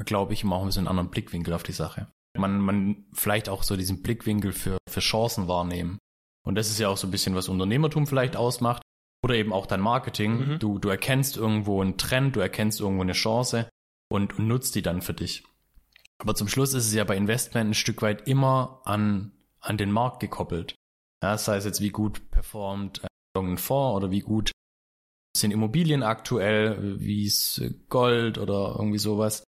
[0.04, 2.08] glaube ich, immer auch ein bisschen einen anderen Blickwinkel auf die Sache.
[2.38, 5.98] Man, man vielleicht auch so diesen Blickwinkel für, für Chancen wahrnehmen.
[6.46, 8.82] Und das ist ja auch so ein bisschen, was Unternehmertum vielleicht ausmacht.
[9.22, 10.52] Oder eben auch dein Marketing.
[10.52, 10.58] Mhm.
[10.58, 13.68] Du, du erkennst irgendwo einen Trend, du erkennst irgendwo eine Chance
[14.10, 15.44] und, und nutzt die dann für dich.
[16.18, 19.90] Aber zum Schluss ist es ja bei Investment ein Stück weit immer an, an den
[19.90, 20.74] Markt gekoppelt.
[21.22, 24.52] Ja, sei es jetzt, wie gut performt äh, irgendein Fonds oder wie gut
[25.36, 29.44] sind Immobilien aktuell, wie ist Gold oder irgendwie sowas.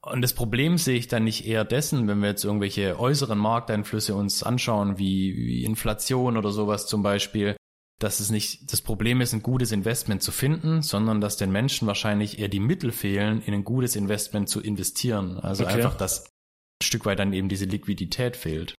[0.00, 4.14] Und das Problem sehe ich dann nicht eher dessen, wenn wir jetzt irgendwelche äußeren Markteinflüsse
[4.14, 7.56] uns anschauen, wie, wie Inflation oder sowas zum Beispiel,
[7.98, 11.88] dass es nicht das Problem ist, ein gutes Investment zu finden, sondern dass den Menschen
[11.88, 15.38] wahrscheinlich eher die Mittel fehlen, in ein gutes Investment zu investieren.
[15.38, 15.74] Also okay.
[15.74, 18.74] einfach, dass ein Stück weit dann eben diese Liquidität fehlt.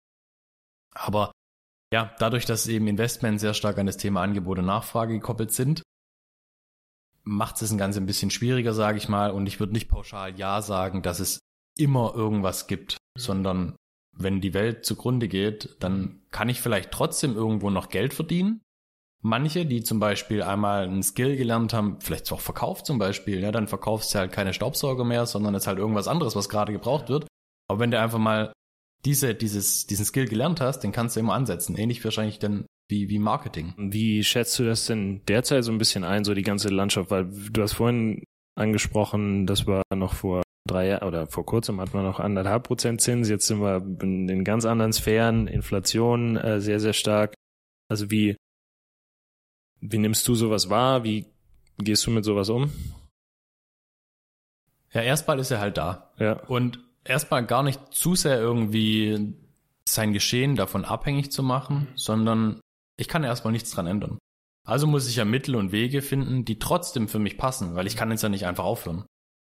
[0.93, 1.31] Aber
[1.93, 5.83] ja, dadurch, dass eben Investments sehr stark an das Thema Angebot und Nachfrage gekoppelt sind,
[7.23, 9.31] macht es ein ganz ein bisschen schwieriger, sage ich mal.
[9.31, 11.39] Und ich würde nicht pauschal ja sagen, dass es
[11.77, 13.19] immer irgendwas gibt, mhm.
[13.19, 13.75] sondern
[14.15, 18.61] wenn die Welt zugrunde geht, dann kann ich vielleicht trotzdem irgendwo noch Geld verdienen.
[19.21, 23.51] Manche, die zum Beispiel einmal einen Skill gelernt haben, vielleicht auch verkauft zum Beispiel, ja,
[23.51, 26.71] dann verkaufst du halt keine Staubsauger mehr, sondern es ist halt irgendwas anderes, was gerade
[26.71, 27.27] gebraucht wird.
[27.67, 28.53] Aber wenn du einfach mal
[29.07, 31.77] diese, dieses, diesen Skill gelernt hast, den kannst du immer ansetzen.
[31.77, 33.73] Ähnlich wahrscheinlich dann wie, wie Marketing.
[33.77, 37.09] Wie schätzt du das denn derzeit so ein bisschen ein, so die ganze Landschaft?
[37.09, 41.93] Weil du hast vorhin angesprochen, das war noch vor drei Jahren oder vor kurzem hatten
[41.93, 43.29] wir noch anderthalb Prozent Zins.
[43.29, 47.33] Jetzt sind wir in ganz anderen Sphären, Inflation äh, sehr, sehr stark.
[47.89, 48.35] Also wie,
[49.79, 51.05] wie nimmst du sowas wahr?
[51.05, 51.27] Wie
[51.77, 52.73] gehst du mit sowas um?
[54.91, 56.11] Ja, erstmal ist er halt da.
[56.19, 56.33] Ja.
[56.47, 59.35] Und erstmal gar nicht zu sehr irgendwie
[59.87, 62.59] sein Geschehen davon abhängig zu machen, sondern
[62.97, 64.17] ich kann erstmal nichts dran ändern.
[64.65, 67.95] Also muss ich ja Mittel und Wege finden, die trotzdem für mich passen, weil ich
[67.95, 69.05] kann jetzt ja nicht einfach aufhören.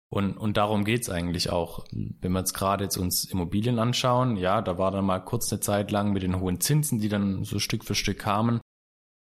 [0.10, 1.86] Und, und darum geht's eigentlich auch.
[1.92, 5.60] Wenn wir jetzt gerade jetzt uns Immobilien anschauen, ja, da war dann mal kurz eine
[5.60, 8.62] Zeit lang mit den hohen Zinsen, die dann so Stück für Stück kamen,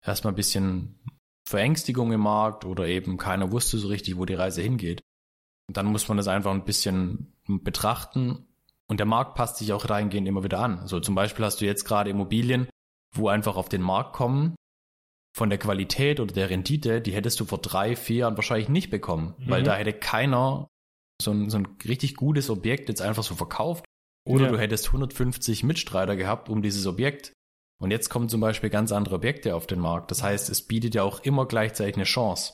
[0.05, 0.99] erstmal ein bisschen
[1.47, 5.01] Verängstigung im Markt oder eben keiner wusste so richtig, wo die Reise hingeht.
[5.67, 8.47] Und dann muss man das einfach ein bisschen betrachten
[8.87, 10.79] und der Markt passt sich auch reingehend immer wieder an.
[10.79, 12.67] Also zum Beispiel hast du jetzt gerade Immobilien,
[13.15, 14.55] wo einfach auf den Markt kommen,
[15.35, 18.91] von der Qualität oder der Rendite, die hättest du vor drei, vier Jahren wahrscheinlich nicht
[18.91, 19.49] bekommen, mhm.
[19.49, 20.67] weil da hätte keiner
[21.21, 23.85] so ein, so ein richtig gutes Objekt jetzt einfach so verkauft.
[24.25, 24.51] Oder ja.
[24.51, 27.33] du hättest 150 Mitstreiter gehabt um dieses Objekt.
[27.81, 30.11] Und jetzt kommen zum Beispiel ganz andere Objekte auf den Markt.
[30.11, 32.53] Das heißt, es bietet ja auch immer gleichzeitig eine Chance.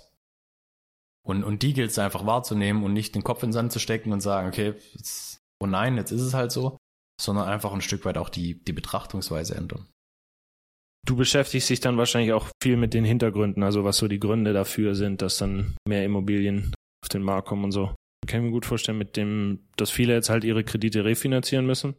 [1.26, 3.80] Und, und die gilt es einfach wahrzunehmen und nicht den Kopf in den Sand zu
[3.80, 6.78] stecken und sagen, okay, jetzt, oh nein, jetzt ist es halt so,
[7.22, 9.88] sondern einfach ein Stück weit auch die, die Betrachtungsweise ändern.
[11.05, 14.53] Du beschäftigst dich dann wahrscheinlich auch viel mit den Hintergründen, also was so die Gründe
[14.53, 17.95] dafür sind, dass dann mehr Immobilien auf den Markt kommen und so.
[18.24, 21.95] Ich kann mir gut vorstellen, mit dem, dass viele jetzt halt ihre Kredite refinanzieren müssen.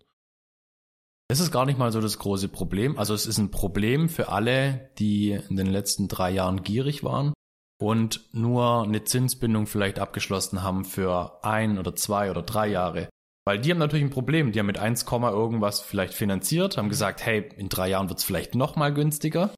[1.29, 2.99] Es ist gar nicht mal so das große Problem.
[2.99, 7.33] Also es ist ein Problem für alle, die in den letzten drei Jahren gierig waren
[7.81, 13.09] und nur eine Zinsbindung vielleicht abgeschlossen haben für ein oder zwei oder drei Jahre.
[13.47, 14.53] Weil die haben natürlich ein Problem.
[14.53, 18.55] Die haben mit 1, irgendwas vielleicht finanziert, haben gesagt, hey, in drei Jahren wird's vielleicht
[18.55, 19.55] noch mal günstiger.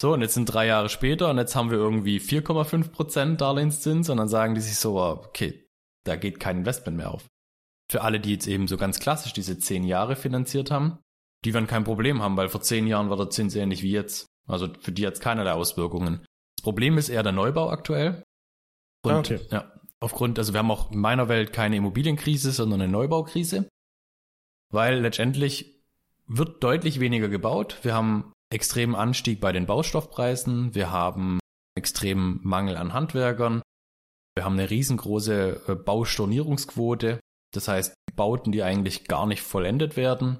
[0.00, 4.08] So, und jetzt sind drei Jahre später und jetzt haben wir irgendwie 4,5 Prozent Darlehenszins
[4.08, 5.66] und dann sagen die sich so, okay,
[6.04, 7.26] da geht kein Investment mehr auf.
[7.90, 10.98] Für alle, die jetzt eben so ganz klassisch diese zehn Jahre finanziert haben,
[11.44, 14.26] die werden kein Problem haben, weil vor zehn Jahren war der Zins ähnlich wie jetzt.
[14.46, 16.24] Also für die hat es keinerlei Auswirkungen.
[16.64, 18.24] Problem ist eher der Neubau aktuell.
[19.04, 19.40] Und, ah, okay.
[19.50, 23.68] ja, aufgrund, also wir haben auch in meiner Welt keine Immobilienkrise, sondern eine Neubaukrise.
[24.72, 25.84] Weil letztendlich
[26.26, 27.80] wird deutlich weniger gebaut.
[27.82, 30.74] Wir haben extremen Anstieg bei den Baustoffpreisen.
[30.74, 31.38] Wir haben
[31.76, 33.60] extremen Mangel an Handwerkern.
[34.34, 37.20] Wir haben eine riesengroße äh, Baustornierungsquote.
[37.52, 40.38] Das heißt, Bauten, die eigentlich gar nicht vollendet werden,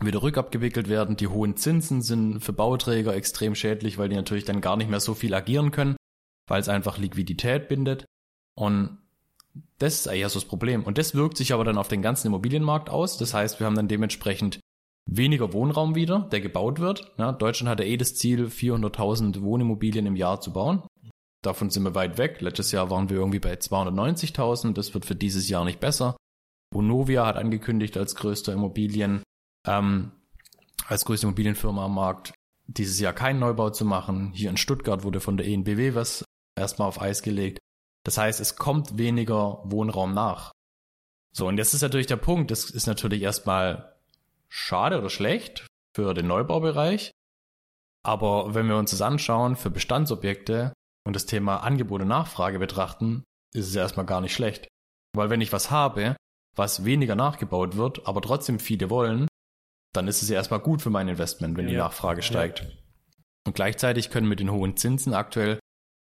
[0.00, 1.16] wieder rückabgewickelt werden.
[1.16, 5.00] Die hohen Zinsen sind für Bauträger extrem schädlich, weil die natürlich dann gar nicht mehr
[5.00, 5.96] so viel agieren können,
[6.48, 8.04] weil es einfach Liquidität bindet.
[8.54, 8.98] Und
[9.78, 10.84] das ist eher so das Problem.
[10.84, 13.16] Und das wirkt sich aber dann auf den ganzen Immobilienmarkt aus.
[13.16, 14.60] Das heißt, wir haben dann dementsprechend
[15.06, 17.12] weniger Wohnraum wieder, der gebaut wird.
[17.16, 20.82] Ja, Deutschland hatte eh das Ziel, 400.000 Wohnimmobilien im Jahr zu bauen.
[21.42, 22.40] Davon sind wir weit weg.
[22.40, 24.72] Letztes Jahr waren wir irgendwie bei 290.000.
[24.72, 26.16] Das wird für dieses Jahr nicht besser.
[26.74, 29.22] Vonovia hat angekündigt, als größter Immobilien,
[29.66, 30.12] ähm,
[30.86, 32.32] als größte Immobilienfirma am Markt,
[32.66, 34.32] dieses Jahr keinen Neubau zu machen.
[34.32, 36.24] Hier in Stuttgart wurde von der ENBW was
[36.56, 37.58] erstmal auf Eis gelegt.
[38.04, 40.52] Das heißt, es kommt weniger Wohnraum nach.
[41.32, 43.94] So, und jetzt ist natürlich der Punkt, das ist natürlich erstmal
[44.48, 47.10] schade oder schlecht für den Neubaubereich.
[48.04, 50.72] Aber wenn wir uns das anschauen für Bestandsobjekte
[51.04, 54.68] und das Thema Angebot und Nachfrage betrachten, ist es erstmal gar nicht schlecht.
[55.14, 56.16] Weil wenn ich was habe,
[56.54, 59.26] was weniger nachgebaut wird, aber trotzdem viele wollen,
[59.96, 62.60] dann ist es ja erstmal gut für mein Investment, wenn ja, die Nachfrage steigt.
[62.60, 62.66] Ja.
[63.46, 65.58] Und gleichzeitig können mit den hohen Zinsen aktuell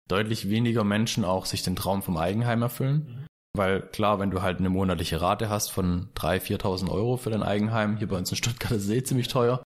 [0.08, 2.94] deutlich weniger Menschen auch sich den Traum vom Eigenheim erfüllen.
[2.94, 3.26] Mhm.
[3.54, 7.42] Weil klar, wenn du halt eine monatliche Rate hast von 3.000, 4.000 Euro für dein
[7.42, 9.62] Eigenheim, hier bei uns in Stuttgart ist es eh ziemlich teuer,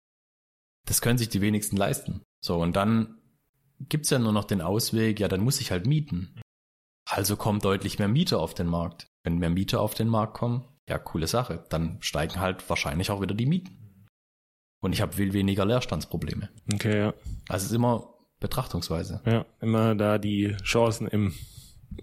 [0.87, 2.23] das können sich die wenigsten leisten.
[2.43, 3.19] So, und dann
[3.79, 6.39] gibt's ja nur noch den Ausweg, ja, dann muss ich halt mieten.
[7.07, 9.05] Also kommen deutlich mehr Mieter auf den Markt.
[9.23, 11.63] Wenn mehr Mieter auf den Markt kommen, ja, coole Sache.
[11.69, 13.84] Dann steigen halt wahrscheinlich auch wieder die Mieten.
[14.85, 16.47] Und ich habe viel weniger Leerstandsprobleme.
[16.71, 17.13] Okay, ja.
[17.49, 19.19] Also es ist immer Betrachtungsweise.
[19.25, 21.33] Ja, immer da die Chancen im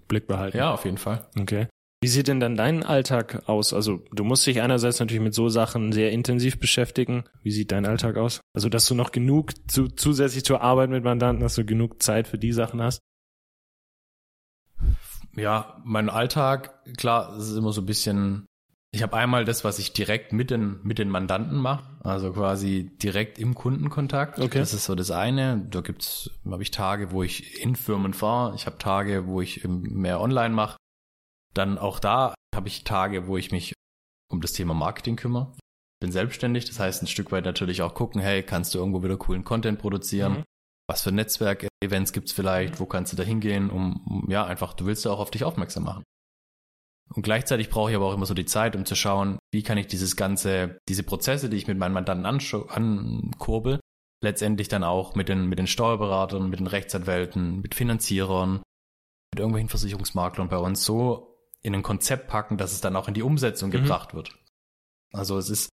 [0.09, 0.57] Blick behalten.
[0.57, 1.25] Ja, auf jeden Fall.
[1.39, 1.67] Okay.
[2.01, 3.73] Wie sieht denn dann dein Alltag aus?
[3.73, 7.23] Also du musst dich einerseits natürlich mit so Sachen sehr intensiv beschäftigen.
[7.41, 8.41] Wie sieht dein Alltag aus?
[8.53, 12.27] Also dass du noch genug zu, zusätzlich zur Arbeit mit Mandanten, dass du genug Zeit
[12.27, 12.99] für die Sachen hast?
[15.37, 18.45] Ja, mein Alltag, klar, es ist immer so ein bisschen
[18.93, 22.91] ich habe einmal das, was ich direkt mit den, mit den Mandanten mache, also quasi
[23.01, 24.39] direkt im Kundenkontakt.
[24.39, 24.59] Okay.
[24.59, 25.65] Das ist so das eine.
[25.71, 28.53] Da gibt's, habe ich Tage, wo ich in Firmen fahre.
[28.55, 30.77] Ich habe Tage, wo ich mehr online mache.
[31.55, 33.73] Dann auch da habe ich Tage, wo ich mich
[34.31, 35.51] um das Thema Marketing kümmere.
[35.99, 39.17] Bin selbstständig, das heißt ein Stück weit natürlich auch gucken, hey, kannst du irgendwo wieder
[39.17, 40.33] coolen Content produzieren?
[40.33, 40.43] Mhm.
[40.87, 42.79] Was für Netzwerk-Events gibt's vielleicht?
[42.79, 43.71] Wo kannst du da hingehen?
[43.71, 46.03] Um, um, ja, einfach, du willst ja auch auf dich aufmerksam machen.
[47.13, 49.77] Und gleichzeitig brauche ich aber auch immer so die Zeit, um zu schauen, wie kann
[49.77, 53.79] ich dieses ganze, diese Prozesse, die ich mit meinen Mandanten ankurbel,
[54.21, 58.63] letztendlich dann auch mit den, mit den Steuerberatern, mit den Rechtsanwälten, mit Finanzierern,
[59.31, 63.13] mit irgendwelchen Versicherungsmaklern bei uns so in ein Konzept packen, dass es dann auch in
[63.13, 63.73] die Umsetzung mhm.
[63.73, 64.35] gebracht wird.
[65.11, 65.69] Also es ist,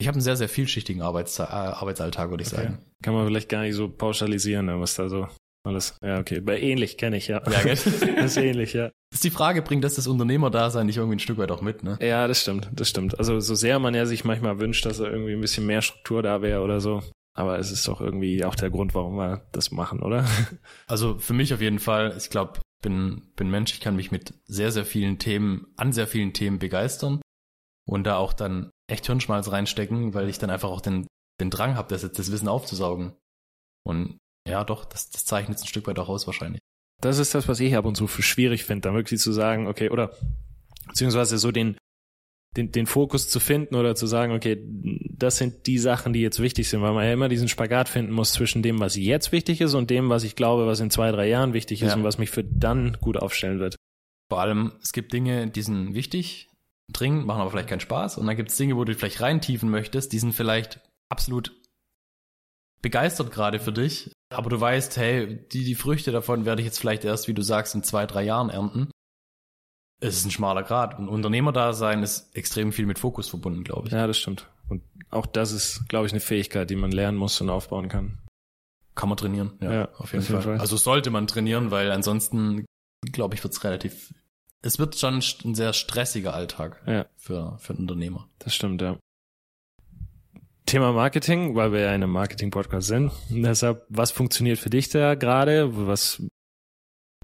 [0.00, 2.62] ich habe einen sehr, sehr vielschichtigen Arbeits äh, Arbeitsalltag, würde ich okay.
[2.64, 2.86] sagen.
[3.02, 5.28] Kann man vielleicht gar nicht so pauschalisieren, ne, was da so
[5.64, 5.96] alles.
[6.02, 6.40] Ja, okay.
[6.40, 7.42] Bei ähnlich kenne ich, ja.
[7.50, 8.90] Ja, das ist ähnlich, ja.
[9.10, 11.82] Das ist die Frage, bringt das das Unternehmerdasein nicht irgendwie ein Stück weit auch mit,
[11.82, 11.98] ne?
[12.00, 13.18] Ja, das stimmt, das stimmt.
[13.18, 16.22] Also so sehr man ja sich manchmal wünscht, dass da irgendwie ein bisschen mehr Struktur
[16.22, 17.02] da wäre oder so.
[17.34, 20.26] Aber es ist doch irgendwie auch der Grund, warum wir das machen, oder?
[20.86, 22.14] Also für mich auf jeden Fall.
[22.18, 26.06] Ich glaube, bin bin Mensch, ich kann mich mit sehr sehr vielen Themen an sehr
[26.06, 27.20] vielen Themen begeistern
[27.86, 31.06] und da auch dann echt Hirnschmalz reinstecken, weil ich dann einfach auch den
[31.40, 33.14] den Drang habe, das, das Wissen aufzusaugen.
[33.86, 34.18] Und
[34.50, 36.60] ja, doch, das, das zeichnet es ein Stück weit auch aus wahrscheinlich.
[37.00, 39.66] Das ist das, was ich ab und zu für schwierig finde, da wirklich zu sagen,
[39.66, 40.12] okay, oder
[40.86, 41.76] beziehungsweise so den,
[42.56, 46.40] den, den Fokus zu finden oder zu sagen, okay, das sind die Sachen, die jetzt
[46.40, 49.60] wichtig sind, weil man ja immer diesen Spagat finden muss zwischen dem, was jetzt wichtig
[49.60, 51.96] ist und dem, was ich glaube, was in zwei, drei Jahren wichtig ist ja.
[51.96, 53.76] und was mich für dann gut aufstellen wird.
[54.28, 56.48] Vor allem, es gibt Dinge, die sind wichtig,
[56.92, 59.70] dringend, machen aber vielleicht keinen Spaß und dann gibt es Dinge, wo du vielleicht reintiefen
[59.70, 61.59] möchtest, die sind vielleicht absolut
[62.82, 66.78] begeistert gerade für dich, aber du weißt, hey, die, die Früchte davon werde ich jetzt
[66.78, 68.90] vielleicht erst, wie du sagst, in zwei, drei Jahren ernten.
[70.00, 70.98] Es ist ein schmaler Grad.
[70.98, 73.92] Und Unternehmerdasein ist extrem viel mit Fokus verbunden, glaube ich.
[73.92, 74.48] Ja, das stimmt.
[74.68, 78.18] Und auch das ist, glaube ich, eine Fähigkeit, die man lernen muss und aufbauen kann.
[78.94, 80.42] Kann man trainieren, ja, ja auf, jeden, auf jeden Fall.
[80.42, 80.60] Fall.
[80.60, 82.64] Also sollte man trainieren, weil ansonsten,
[83.12, 84.14] glaube ich, wird es relativ,
[84.62, 87.06] es wird schon ein sehr stressiger Alltag ja.
[87.16, 88.28] für, für einen Unternehmer.
[88.38, 88.96] Das stimmt, ja.
[90.70, 93.10] Thema Marketing, weil wir ja in einem Marketing-Podcast sind.
[93.28, 95.76] Deshalb, was funktioniert für dich da gerade?
[95.88, 96.22] Was,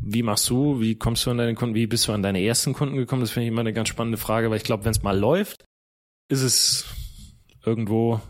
[0.03, 0.81] wie machst du?
[0.81, 1.77] Wie kommst du an deine Kunden?
[1.77, 3.21] Wie bist du an deine ersten Kunden gekommen?
[3.21, 5.65] Das finde ich immer eine ganz spannende Frage, weil ich glaube, wenn es mal läuft,
[6.29, 6.93] ist es
[7.65, 8.21] irgendwo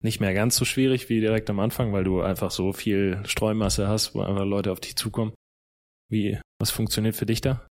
[0.00, 3.88] nicht mehr ganz so schwierig wie direkt am Anfang, weil du einfach so viel Streumasse
[3.88, 5.34] hast, wo einfach Leute auf dich zukommen.
[6.08, 7.66] Wie, was funktioniert für dich da?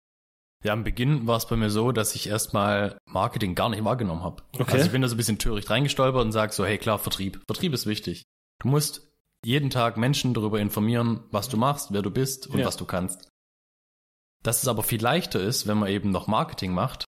[0.63, 4.23] Ja, am Beginn war es bei mir so, dass ich erstmal Marketing gar nicht wahrgenommen
[4.23, 4.43] habe.
[4.53, 4.73] Okay.
[4.73, 7.41] Also ich bin da so ein bisschen töricht reingestolpert und sag so, hey klar, Vertrieb.
[7.47, 8.23] Vertrieb ist wichtig.
[8.61, 9.09] Du musst
[9.45, 12.65] jeden Tag Menschen darüber informieren, was du machst, wer du bist und Ja.
[12.65, 13.29] was du kannst.
[14.43, 17.05] Dass es aber viel leichter ist, wenn man eben noch Marketing macht.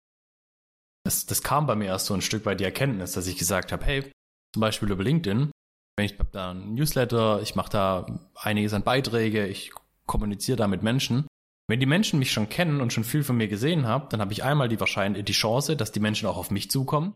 [1.05, 3.73] Das, das kam bei mir erst so ein Stück weit die Erkenntnis, dass ich gesagt
[3.73, 4.13] habe, hey,
[4.53, 5.51] zum Beispiel über LinkedIn,
[5.97, 9.73] wenn ich da ein Newsletter, ich mache da einiges an Beiträge, ich
[10.07, 11.27] kommuniziere da mit Menschen.
[11.69, 14.33] Wenn die Menschen mich schon kennen und schon viel von mir gesehen haben, dann habe
[14.33, 17.15] ich einmal die Wahrscheinlich die Chance, dass die Menschen auch auf mich zukommen.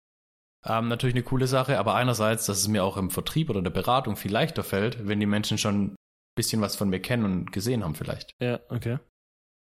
[0.65, 3.71] Ähm, natürlich eine coole Sache, aber einerseits, dass es mir auch im Vertrieb oder der
[3.71, 5.97] Beratung viel leichter fällt, wenn die Menschen schon ein
[6.37, 8.31] bisschen was von mir kennen und gesehen haben vielleicht.
[8.41, 8.99] Ja, okay.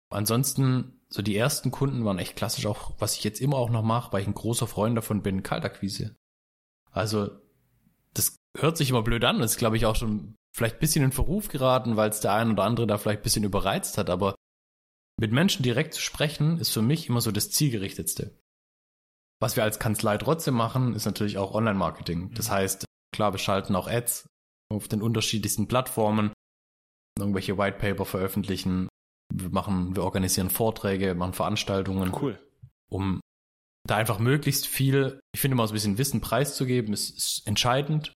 [0.10, 3.84] Ansonsten, so die ersten Kunden waren echt klassisch auch, was ich jetzt immer auch noch
[3.84, 6.16] mache, weil ich ein großer Freund davon bin, Kaltakquise.
[6.92, 7.30] Also,
[8.14, 11.04] das hört sich immer blöd an, das ist glaube ich auch schon vielleicht ein bisschen
[11.04, 14.10] in Verruf geraten, weil es der ein oder andere da vielleicht ein bisschen überreizt hat,
[14.10, 14.34] aber
[15.20, 18.40] mit Menschen direkt zu sprechen, ist für mich immer so das Zielgerichtetste.
[19.40, 22.34] Was wir als Kanzlei trotzdem machen, ist natürlich auch Online-Marketing.
[22.34, 24.28] Das heißt, klar, wir schalten auch Ads
[24.72, 26.34] auf den unterschiedlichsten Plattformen,
[27.18, 28.90] irgendwelche Whitepaper veröffentlichen,
[29.34, 32.40] wir machen, wir organisieren Vorträge, machen Veranstaltungen, Cool.
[32.90, 33.20] um
[33.88, 38.14] da einfach möglichst viel, ich finde mal so ein bisschen Wissen preiszugeben, ist, ist entscheidend,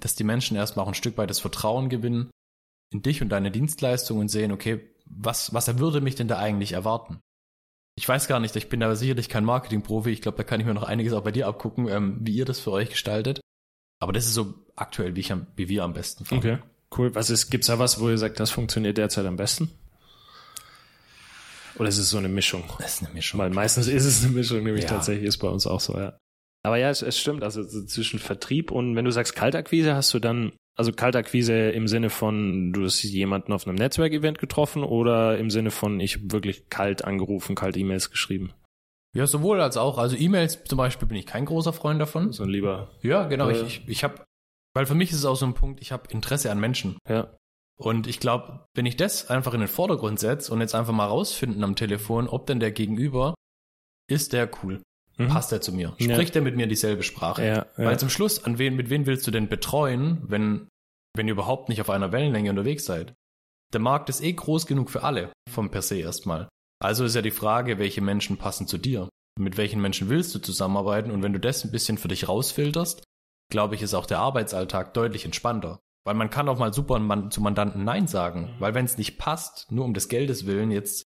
[0.00, 2.30] dass die Menschen erstmal auch ein Stück weit das Vertrauen gewinnen
[2.92, 6.72] in dich und deine Dienstleistung und sehen, okay, was, was würde mich denn da eigentlich
[6.72, 7.20] erwarten?
[7.96, 10.66] Ich weiß gar nicht, ich bin da sicherlich kein Marketing-Profi, ich glaube, da kann ich
[10.66, 13.40] mir noch einiges auch bei dir abgucken, ähm, wie ihr das für euch gestaltet.
[14.00, 16.38] Aber das ist so aktuell, wie, ich am, wie wir am besten fahren.
[16.38, 16.58] Okay.
[16.96, 17.14] Cool.
[17.14, 19.70] Was ist, gibt's da was, wo ihr sagt, das funktioniert derzeit am besten?
[21.76, 22.64] Oder ist es so eine Mischung?
[22.78, 23.40] Das ist eine Mischung.
[23.40, 24.90] Weil meistens ist es eine Mischung, nämlich Ja.
[24.90, 26.16] tatsächlich ist bei uns auch so, ja.
[26.68, 30.12] Aber ja, es, es stimmt, also so zwischen Vertrieb und wenn du sagst Kaltakquise, hast
[30.12, 35.38] du dann, also Kaltakquise im Sinne von, du hast jemanden auf einem Netzwerkevent getroffen oder
[35.38, 38.52] im Sinne von, ich wirklich kalt angerufen, kalt E-Mails geschrieben?
[39.16, 39.96] Ja, sowohl als auch.
[39.96, 42.32] Also E-Mails zum Beispiel bin ich kein großer Freund davon.
[42.32, 43.48] So ein lieber, Ja, genau.
[43.48, 43.62] Äh.
[43.62, 44.22] Ich, ich, ich habe,
[44.74, 46.98] weil für mich ist es auch so ein Punkt, ich habe Interesse an Menschen.
[47.08, 47.34] ja,
[47.78, 51.06] Und ich glaube, wenn ich das einfach in den Vordergrund setze und jetzt einfach mal
[51.06, 53.32] rausfinden am Telefon, ob denn der Gegenüber,
[54.06, 54.82] ist der cool?
[55.18, 55.28] Mhm.
[55.28, 55.94] Passt der zu mir?
[55.98, 56.14] Ja.
[56.14, 57.44] Spricht der mit mir dieselbe Sprache?
[57.44, 57.66] ja, ja.
[57.76, 60.68] Weil zum Schluss, an wen, mit wen willst du denn betreuen, wenn,
[61.14, 63.14] wenn ihr überhaupt nicht auf einer Wellenlänge unterwegs seid?
[63.72, 66.48] Der Markt ist eh groß genug für alle, vom per se erstmal.
[66.80, 69.08] Also ist ja die Frage, welche Menschen passen zu dir?
[69.38, 71.10] Mit welchen Menschen willst du zusammenarbeiten?
[71.10, 73.02] Und wenn du das ein bisschen für dich rausfilterst,
[73.50, 75.80] glaube ich, ist auch der Arbeitsalltag deutlich entspannter.
[76.04, 76.96] Weil man kann auch mal super
[77.30, 78.54] zu Mandanten Nein sagen.
[78.58, 81.04] Weil wenn es nicht passt, nur um des Geldes willen jetzt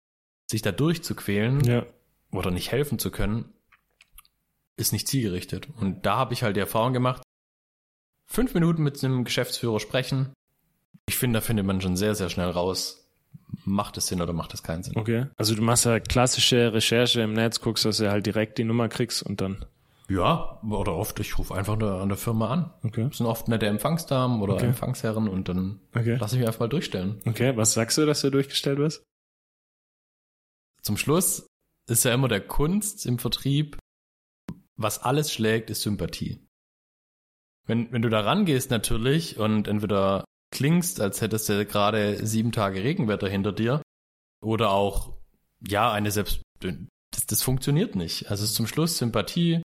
[0.50, 1.86] sich da durchzuquälen ja.
[2.32, 3.54] oder nicht helfen zu können,
[4.80, 5.68] ist nicht zielgerichtet.
[5.80, 7.22] Und da habe ich halt die Erfahrung gemacht,
[8.26, 10.34] fünf Minuten mit einem Geschäftsführer sprechen.
[11.08, 13.08] Ich finde, da findet man schon sehr, sehr schnell raus,
[13.66, 14.96] macht es Sinn oder macht es keinen Sinn.
[14.98, 15.26] Okay.
[15.38, 18.90] Also du machst ja klassische Recherche im Netz, guckst, dass du halt direkt die Nummer
[18.90, 19.66] kriegst und dann.
[20.08, 22.74] Ja, oder oft, ich rufe einfach nur an der Firma an.
[22.84, 23.06] Okay.
[23.10, 24.66] Das sind oft nette Empfangsdamen oder Okay.
[24.68, 26.16] Empfangsherren und dann Okay.
[26.16, 27.22] lasse ich mich einfach mal durchstellen.
[27.28, 29.04] Okay, was sagst du, dass du durchgestellt wirst?
[30.82, 31.46] Zum Schluss
[31.88, 33.78] ist ja immer der Kunst im Vertrieb,
[34.80, 36.40] was alles schlägt, ist Sympathie.
[37.68, 42.84] Wenn, wenn du da rangehst natürlich und entweder klingst, als hättest du gerade sieben Tage
[42.84, 43.82] Regenwetter hinter dir,
[44.42, 45.14] oder auch,
[45.68, 48.32] ja, eine selbst, das, das funktioniert nicht.
[48.32, 49.62] Also es ist zum Schluss Sympathie,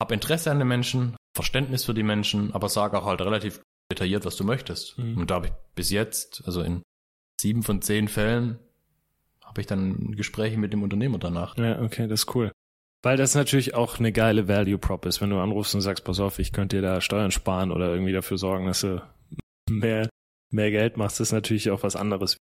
[0.00, 3.60] hab Interesse an den Menschen, Verständnis für die Menschen, aber sag auch halt relativ
[3.90, 4.96] detailliert, was du möchtest.
[4.98, 5.18] Mhm.
[5.18, 6.82] Und da habe ich bis jetzt, also in
[7.40, 8.58] sieben von zehn Fällen,
[9.44, 11.56] habe ich dann Gespräche mit dem Unternehmer danach.
[11.58, 12.52] Ja, okay, das ist cool.
[13.04, 16.18] Weil das natürlich auch eine geile Value Prop ist, wenn du anrufst und sagst, pass
[16.18, 19.00] auf, ich könnte dir da Steuern sparen oder irgendwie dafür sorgen, dass du
[19.70, 20.08] mehr,
[20.52, 22.36] mehr Geld machst, ist natürlich auch was anderes.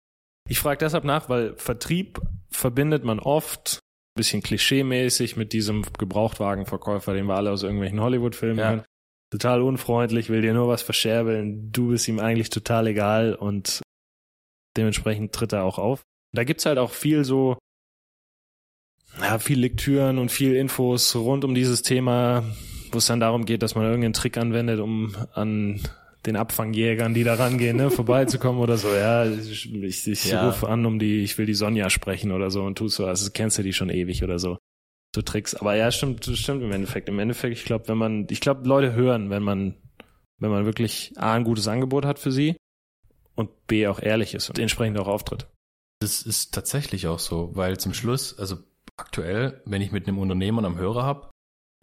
[0.49, 7.14] Ich frage deshalb nach, weil Vertrieb verbindet man oft ein bisschen klischeemäßig mit diesem Gebrauchtwagenverkäufer,
[7.14, 8.70] den wir alle aus irgendwelchen Hollywood-Filmen Ja.
[8.70, 8.86] kennen.
[9.32, 13.82] Total unfreundlich, will dir nur was verscherbeln, du bist ihm eigentlich total egal und
[14.78, 16.03] dementsprechend tritt er auch auf.
[16.34, 17.58] Da gibt's halt auch viel so,
[19.22, 22.43] ja, viel Lektüren und viel Infos rund um dieses Thema,
[22.91, 25.80] wo es dann darum geht, dass man irgendeinen Trick anwendet, um an
[26.26, 28.88] den Abfangjägern, die da rangehen, ne, vorbeizukommen oder so.
[28.93, 30.47] Ja, ich, ich, ich Ja.
[30.47, 33.30] rufe an, um die, ich will die Sonja sprechen oder so und tust so, also
[33.32, 34.57] kennst du die schon ewig oder so.
[35.16, 35.53] So Tricks.
[35.55, 37.07] Aber ja, stimmt, stimmt im Endeffekt.
[37.09, 39.76] Im Endeffekt, ich glaube, wenn man, ich glaube, Leute hören, wenn man,
[40.39, 42.57] wenn man wirklich A, ein gutes Angebot hat für sie
[43.36, 45.47] und B, auch ehrlich ist und entsprechend auch auftritt.
[46.01, 48.57] Das ist tatsächlich auch so, weil zum Schluss, also
[48.98, 51.32] aktuell, wenn ich mit einem Unternehmer am Hörer hab,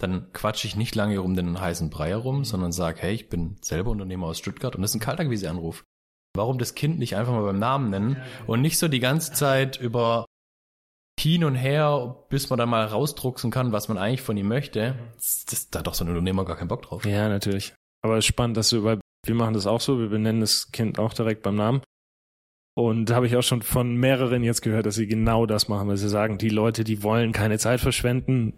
[0.01, 3.57] dann quatsche ich nicht lange um den heißen Brei herum, sondern sage, hey, ich bin
[3.61, 5.85] selber Unternehmer aus Stuttgart und das ist ein Kaltakquise-Anruf.
[6.35, 9.79] Warum das Kind nicht einfach mal beim Namen nennen und nicht so die ganze Zeit
[9.79, 10.25] über
[11.21, 14.97] hin und her, bis man dann mal rausdrucksen kann, was man eigentlich von ihm möchte.
[15.15, 17.05] Das, das, da hat doch so ein Unternehmer gar keinen Bock drauf.
[17.05, 17.75] Ja, natürlich.
[18.03, 20.73] Aber es ist spannend, dass du bei wir machen das auch so, wir benennen das
[20.73, 21.83] Kind auch direkt beim Namen.
[22.75, 25.89] Und da habe ich auch schon von mehreren jetzt gehört, dass sie genau das machen,
[25.89, 28.55] weil sie sagen, die Leute, die wollen keine Zeit verschwenden.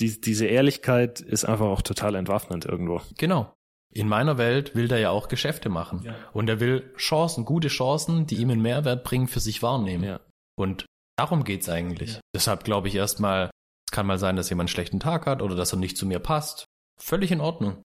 [0.00, 3.00] Die, diese Ehrlichkeit ist einfach auch total entwaffnend irgendwo.
[3.18, 3.52] Genau.
[3.92, 6.02] In meiner Welt will der ja auch Geschäfte machen.
[6.04, 6.14] Ja.
[6.32, 10.04] Und er will Chancen, gute Chancen, die ihm einen Mehrwert bringen, für sich wahrnehmen.
[10.04, 10.20] Ja.
[10.56, 10.86] Und
[11.16, 12.14] darum geht's eigentlich.
[12.14, 12.20] Ja.
[12.34, 13.50] Deshalb glaube ich erstmal,
[13.86, 16.06] es kann mal sein, dass jemand einen schlechten Tag hat oder dass er nicht zu
[16.06, 16.64] mir passt.
[16.98, 17.82] Völlig in Ordnung.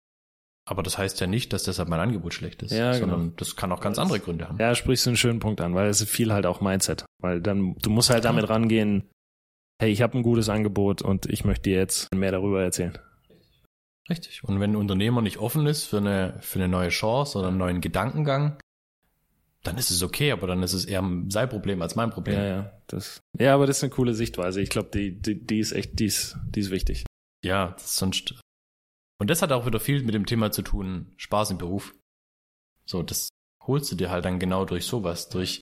[0.68, 3.34] Aber das heißt ja nicht, dass deshalb mein Angebot schlecht ist, ja, sondern genau.
[3.38, 4.58] das kann auch ganz andere Gründe haben.
[4.58, 7.06] Ja, sprichst du einen schönen Punkt an, weil es ist viel halt auch Mindset.
[7.22, 9.08] Weil dann, du musst halt damit rangehen,
[9.80, 12.98] hey, ich habe ein gutes Angebot und ich möchte dir jetzt mehr darüber erzählen.
[14.10, 14.44] Richtig.
[14.44, 17.58] Und wenn ein Unternehmer nicht offen ist für eine, für eine neue Chance oder einen
[17.58, 18.58] neuen Gedankengang,
[19.64, 22.38] dann ist es okay, aber dann ist es eher sein Problem als mein Problem.
[22.38, 22.72] Ja, ja.
[22.88, 24.62] Das, ja, aber das ist eine coole Sichtweise.
[24.62, 27.06] Ich glaube, die, die, die ist echt, die ist, die ist wichtig.
[27.44, 28.36] Ja, sonst
[29.18, 31.96] und das hat auch wieder viel mit dem Thema zu tun, Spaß im Beruf.
[32.86, 33.30] So, das
[33.66, 35.62] holst du dir halt dann genau durch sowas, durch,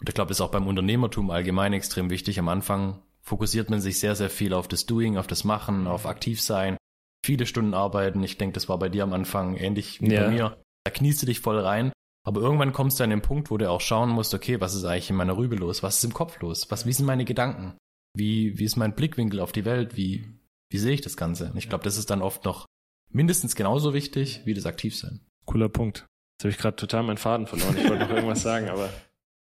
[0.00, 2.38] und ich glaube, das ist auch beim Unternehmertum allgemein extrem wichtig.
[2.38, 6.06] Am Anfang fokussiert man sich sehr, sehr viel auf das Doing, auf das Machen, auf
[6.06, 6.76] aktiv sein,
[7.24, 8.22] viele Stunden arbeiten.
[8.22, 10.24] Ich denke, das war bei dir am Anfang ähnlich wie ja.
[10.24, 10.62] bei mir.
[10.84, 11.92] Da kniest du dich voll rein.
[12.26, 14.84] Aber irgendwann kommst du an den Punkt, wo du auch schauen musst, okay, was ist
[14.84, 15.82] eigentlich in meiner Rübe los?
[15.82, 16.70] Was ist im Kopf los?
[16.70, 17.78] Was, wie sind meine Gedanken?
[18.14, 19.96] Wie, wie ist mein Blickwinkel auf die Welt?
[19.96, 20.38] Wie,
[20.70, 21.50] wie sehe ich das Ganze?
[21.50, 22.66] Und ich glaube, das ist dann oft noch
[23.10, 25.20] mindestens genauso wichtig wie das Aktivsein.
[25.44, 26.06] Cooler Punkt.
[26.36, 27.76] Jetzt habe ich gerade total meinen Faden verloren.
[27.76, 28.92] Ich wollte noch irgendwas sagen, aber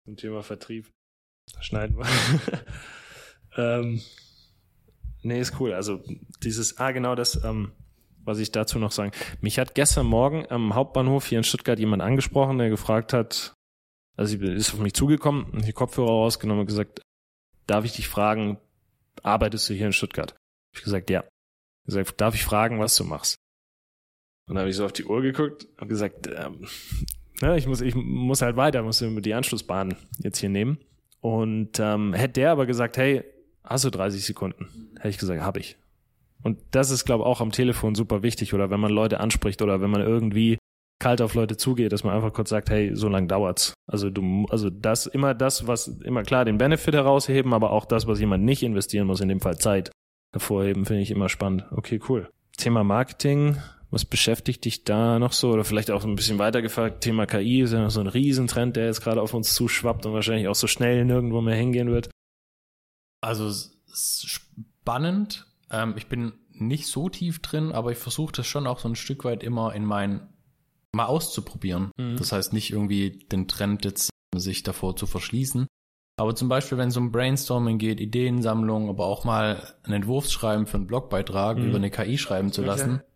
[0.04, 0.90] zum Thema Vertrieb
[1.60, 2.06] schneiden wir.
[3.56, 4.02] ähm,
[5.22, 5.72] nee, ist cool.
[5.72, 6.02] Also
[6.42, 7.72] dieses, ah genau das, ähm,
[8.24, 9.12] was ich dazu noch sagen.
[9.40, 13.54] Mich hat gestern Morgen am Hauptbahnhof hier in Stuttgart jemand angesprochen, der gefragt hat,
[14.16, 17.02] also ist auf mich zugekommen die Kopfhörer rausgenommen und gesagt,
[17.66, 18.58] darf ich dich fragen,
[19.22, 20.36] arbeitest du hier in Stuttgart?
[20.74, 21.24] Ich gesagt, ja.
[21.82, 23.36] Ich gesagt, darf ich fragen, was du machst?
[24.46, 26.66] Und dann habe ich so auf die Uhr geguckt und gesagt, ähm,
[27.40, 30.78] ne, ich muss, ich muss halt weiter, muss die Anschlussbahn jetzt hier nehmen.
[31.20, 33.24] Und ähm, hätte der aber gesagt, hey,
[33.64, 34.90] hast du 30 Sekunden?
[34.96, 35.78] Hätte ich gesagt, habe ich.
[36.42, 39.62] Und das ist, glaube ich, auch am Telefon super wichtig oder wenn man Leute anspricht
[39.62, 40.58] oder wenn man irgendwie
[41.00, 43.74] kalt auf Leute zugeht, dass man einfach kurz sagt, hey, so lange dauert's.
[43.86, 48.06] Also du, also das immer das, was immer klar den Benefit herausheben, aber auch das,
[48.06, 49.90] was jemand nicht investieren muss, in dem Fall Zeit
[50.32, 51.64] hervorheben, finde ich immer spannend.
[51.70, 52.28] Okay, cool.
[52.56, 53.56] Thema Marketing
[53.94, 55.52] was beschäftigt dich da noch so?
[55.52, 58.76] Oder vielleicht auch ein bisschen weiter gefragt, Thema KI ist ja noch so ein Riesentrend,
[58.76, 62.10] der jetzt gerade auf uns zuschwappt und wahrscheinlich auch so schnell nirgendwo mehr hingehen wird.
[63.20, 63.50] Also
[63.92, 65.46] spannend.
[65.70, 68.96] Ähm, ich bin nicht so tief drin, aber ich versuche das schon auch so ein
[68.96, 70.28] Stück weit immer in mein
[70.92, 71.90] mal auszuprobieren.
[71.96, 72.16] Mhm.
[72.16, 75.66] Das heißt nicht irgendwie den Trend jetzt sich davor zu verschließen.
[76.16, 80.76] Aber zum Beispiel, wenn es um Brainstorming geht, Ideensammlung, aber auch mal einen Entwurfsschreiben für
[80.76, 81.68] einen Blogbeitrag mhm.
[81.68, 83.13] über eine KI schreiben zu lassen, okay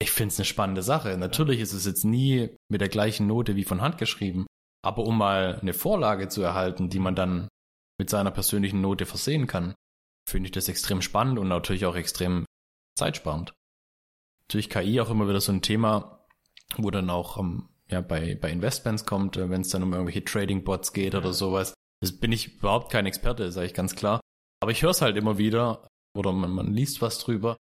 [0.00, 1.16] ich finde es eine spannende Sache.
[1.16, 4.46] Natürlich ist es jetzt nie mit der gleichen Note wie von Hand geschrieben.
[4.82, 7.48] Aber um mal eine Vorlage zu erhalten, die man dann
[7.98, 9.74] mit seiner persönlichen Note versehen kann,
[10.28, 12.46] finde ich das extrem spannend und natürlich auch extrem
[12.98, 13.52] zeitsparend.
[14.48, 16.24] Natürlich KI auch immer wieder so ein Thema,
[16.76, 20.24] wo dann auch um, ja, bei, bei Investments kommt, äh, wenn es dann um irgendwelche
[20.24, 21.74] Trading-Bots geht oder sowas.
[22.00, 24.20] Das bin ich überhaupt kein Experte, sage ich ganz klar.
[24.62, 25.86] Aber ich höre es halt immer wieder
[26.16, 27.56] oder man, man liest was drüber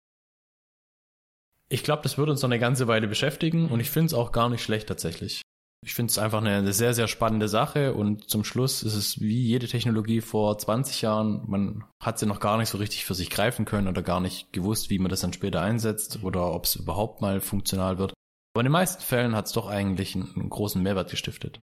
[1.75, 4.31] ich glaube, das wird uns noch eine ganze Weile beschäftigen und ich finde es auch
[4.31, 5.43] gar nicht schlecht tatsächlich.
[5.85, 9.43] Ich finde es einfach eine, sehr, sehr spannende Sache und zum Schluss ist es wie
[9.43, 11.43] jede Technologie vor 20 Jahren.
[11.47, 14.53] Man hat sie noch gar nicht so richtig für sich greifen können oder gar nicht
[14.53, 18.15] gewusst, wie man das dann später einsetzt oder ob es überhaupt mal funktional wird.
[18.55, 21.59] Aber in den meisten Fällen hat es doch eigentlich einen, einen großen Mehrwert gestiftet.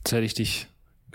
[0.00, 0.66] Jetzt hätte ich dich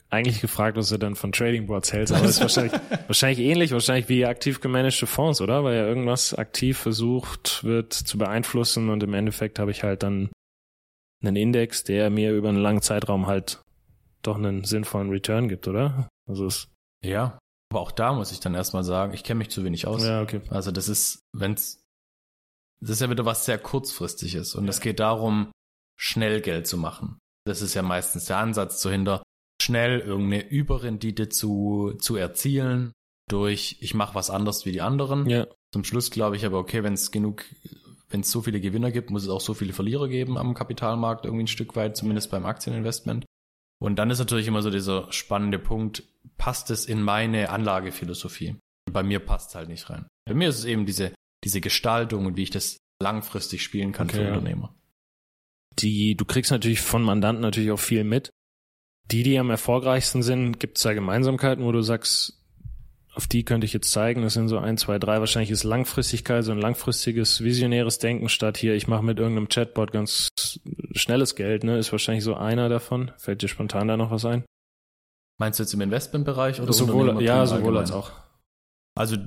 [0.10, 2.74] eigentlich gefragt, was du dann von Trading Boards hältst, aber es ist wahrscheinlich,
[3.08, 5.64] wahrscheinlich ähnlich, wahrscheinlich wie aktiv gemanagte Fonds, oder?
[5.64, 10.30] Weil ja irgendwas aktiv versucht wird zu beeinflussen und im Endeffekt habe ich halt dann
[11.22, 13.62] einen Index, der mir über einen langen Zeitraum halt
[14.22, 16.10] doch einen sinnvollen Return gibt, oder?
[16.30, 16.68] Also es
[17.04, 17.38] ja,
[17.72, 20.04] aber auch da muss ich dann erstmal sagen, ich kenne mich zu wenig aus.
[20.04, 20.42] Ja, okay.
[20.50, 21.82] Also das ist, wenn's
[22.80, 25.52] das ist ja wieder was sehr kurzfristiges und es geht darum,
[26.00, 27.18] schnell Geld zu machen.
[27.46, 29.24] Das ist ja meistens der Ansatz dahinter
[29.68, 32.94] schnell irgendeine Überrendite zu, zu erzielen
[33.30, 35.30] durch, ich mache was anderes wie die anderen.
[35.30, 35.48] Ja.
[35.74, 37.44] Zum Schluss glaube ich aber, okay, wenn es genug,
[38.10, 41.26] wenn es so viele Gewinner gibt, muss es auch so viele Verlierer geben am Kapitalmarkt,
[41.26, 43.26] irgendwie ein Stück weit, zumindest beim Aktieninvestment.
[43.80, 46.04] Und dann ist natürlich immer so dieser spannende Punkt,
[46.38, 48.56] passt es in meine Anlagephilosophie?
[48.90, 50.08] Bei mir passt es halt nicht rein.
[50.26, 51.14] Bei mir ist es eben diese,
[51.44, 54.74] diese Gestaltung und wie ich das langfristig spielen kann okay, für Unternehmer.
[55.80, 58.32] Die, du kriegst natürlich von Mandanten natürlich auch viel mit.
[59.12, 62.38] Die, die am erfolgreichsten sind, gibt es da Gemeinsamkeiten, wo du sagst,
[63.18, 64.22] auf die könnte ich jetzt zeigen.
[64.22, 65.20] Das sind so ein, zwei, drei.
[65.20, 69.92] Wahrscheinlich ist Langfristigkeit, so ein langfristiges, visionäres Denken statt hier, ich mache mit irgendeinem Chatbot
[69.92, 70.30] ganz
[70.92, 71.80] schnelles Geld, ne?
[71.80, 73.12] Ist wahrscheinlich so einer davon.
[73.18, 74.46] Fällt dir spontan da noch was ein?
[75.40, 78.12] Meinst du jetzt im Investmentbereich oder sowohl, Ja, sowohl als auch.
[78.96, 79.18] Also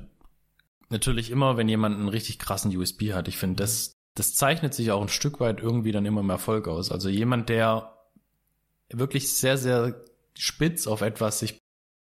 [0.89, 3.27] natürlich immer, wenn jemand einen richtig krassen USB hat.
[3.27, 6.69] Ich finde, das, das zeichnet sich auch ein Stück weit irgendwie dann immer im Erfolg
[6.69, 6.93] aus.
[6.93, 7.97] Also jemand, der
[8.93, 10.05] wirklich sehr, sehr
[10.37, 11.59] spitz auf etwas sich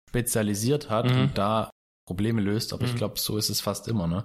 [0.08, 1.20] spezialisiert hat mhm.
[1.20, 1.70] und da
[2.06, 2.90] Probleme löst, aber mhm.
[2.90, 4.24] ich glaube, so ist es fast immer, ne?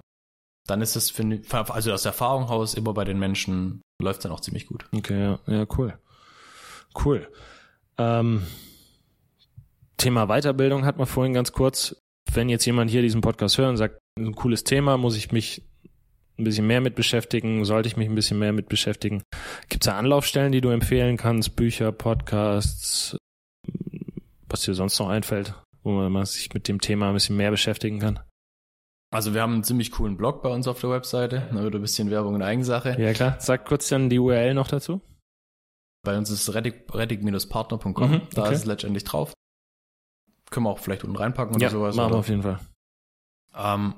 [0.65, 4.39] Dann ist es, finde also das Erfahrung aus immer bei den Menschen läuft dann auch
[4.39, 4.85] ziemlich gut.
[4.93, 5.97] Okay, ja, ja cool.
[7.03, 7.27] Cool.
[7.97, 8.43] Ähm,
[9.97, 11.97] Thema Weiterbildung hat man vorhin ganz kurz.
[12.31, 15.63] Wenn jetzt jemand hier diesen Podcast hört und sagt, ein cooles Thema, muss ich mich
[16.37, 19.23] ein bisschen mehr mit beschäftigen, sollte ich mich ein bisschen mehr mit beschäftigen.
[19.69, 23.17] Gibt es da Anlaufstellen, die du empfehlen kannst, Bücher, Podcasts,
[24.49, 25.53] was dir sonst noch einfällt,
[25.83, 28.19] wo man sich mit dem Thema ein bisschen mehr beschäftigen kann?
[29.11, 31.81] Also wir haben einen ziemlich coolen Blog bei uns auf der Webseite, da wird ein
[31.81, 32.99] bisschen Werbung in Eigensache.
[32.99, 35.01] Ja klar, sag kurz dann die URL noch dazu.
[36.03, 39.33] Bei uns ist reddick-partner.com, mhm, da ist es letztendlich drauf.
[40.49, 41.95] Können wir auch vielleicht unten reinpacken oder ja, sowas.
[41.95, 42.59] machen wir auf jeden Fall.
[43.55, 43.93] Ähm,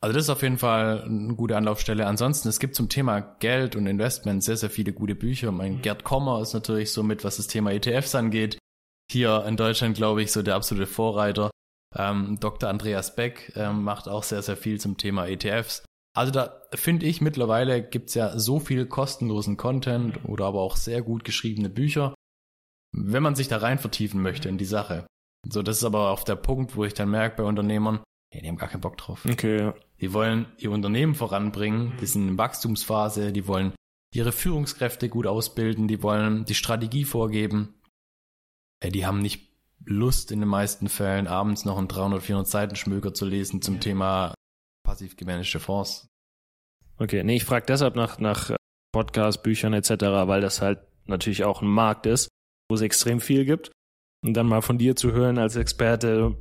[0.00, 2.06] also das ist auf jeden Fall eine gute Anlaufstelle.
[2.06, 5.50] Ansonsten, es gibt zum Thema Geld und Investment sehr, sehr viele gute Bücher.
[5.50, 5.82] Mein mhm.
[5.82, 8.58] Gerd Kommer ist natürlich so mit, was das Thema ETFs angeht.
[9.10, 11.50] Hier in Deutschland, glaube ich, so der absolute Vorreiter.
[11.96, 12.68] Ähm, Dr.
[12.68, 15.84] Andreas Beck ähm, macht auch sehr, sehr viel zum Thema ETFs.
[16.14, 21.02] Also da finde ich mittlerweile gibt's ja so viel kostenlosen Content oder aber auch sehr
[21.02, 22.14] gut geschriebene Bücher,
[22.92, 25.06] wenn man sich da rein vertiefen möchte in die Sache.
[25.48, 28.00] So, das ist aber auch der Punkt, wo ich dann merke bei Unternehmern,
[28.34, 29.24] ja, die haben gar keinen Bock drauf.
[29.30, 29.74] Okay, ja.
[30.00, 33.72] Die wollen ihr Unternehmen voranbringen, die sind in Wachstumsphase, die wollen
[34.14, 37.74] ihre Führungskräfte gut ausbilden, die wollen die Strategie vorgeben.
[38.82, 39.48] Die haben nicht
[39.84, 43.74] Lust in den meisten Fällen, abends noch einen 300, 400 Seiten Schmöker zu lesen zum
[43.74, 43.80] ja.
[43.80, 44.34] Thema
[44.84, 46.06] passiv gemanagte Fonds.
[46.96, 48.56] Okay, nee, ich frage deshalb nach, nach
[48.92, 49.90] Podcasts, Büchern etc.,
[50.26, 52.28] weil das halt natürlich auch ein Markt ist,
[52.68, 53.70] wo es extrem viel gibt.
[54.24, 56.36] Und dann mal von dir zu hören als Experte,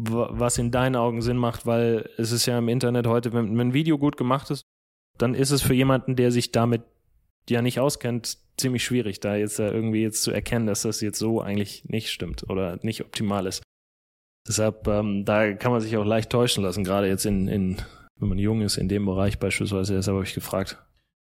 [0.00, 3.68] was in deinen Augen Sinn macht, weil es ist ja im Internet heute, wenn, wenn
[3.68, 4.62] ein Video gut gemacht ist,
[5.18, 6.82] dann ist es für jemanden, der sich damit
[7.50, 11.40] ja nicht auskennt, ziemlich schwierig, da jetzt irgendwie jetzt zu erkennen, dass das jetzt so
[11.40, 13.62] eigentlich nicht stimmt oder nicht optimal ist.
[14.46, 17.76] Deshalb, ähm, da kann man sich auch leicht täuschen lassen, gerade jetzt in, in,
[18.20, 20.78] wenn man jung ist, in dem Bereich beispielsweise, deshalb habe ich gefragt.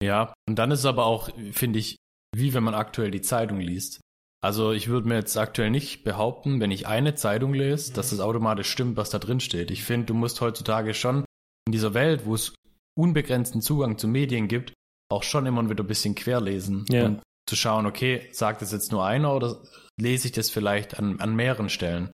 [0.02, 1.98] Ja, und dann ist es aber auch, finde ich,
[2.34, 4.00] wie wenn man aktuell die Zeitung liest.
[4.44, 8.20] Also ich würde mir jetzt aktuell nicht behaupten, wenn ich eine Zeitung lese, dass das
[8.20, 9.70] automatisch stimmt, was da drin steht.
[9.70, 11.26] Ich finde, du musst heutzutage schon
[11.68, 12.56] in dieser Welt, wo es
[12.98, 14.74] unbegrenzten Zugang zu Medien gibt,
[15.12, 17.06] auch schon immer wieder ein bisschen querlesen ja.
[17.06, 19.62] und zu schauen, okay, sagt das jetzt nur einer oder
[20.00, 22.12] lese ich das vielleicht an, an mehreren Stellen?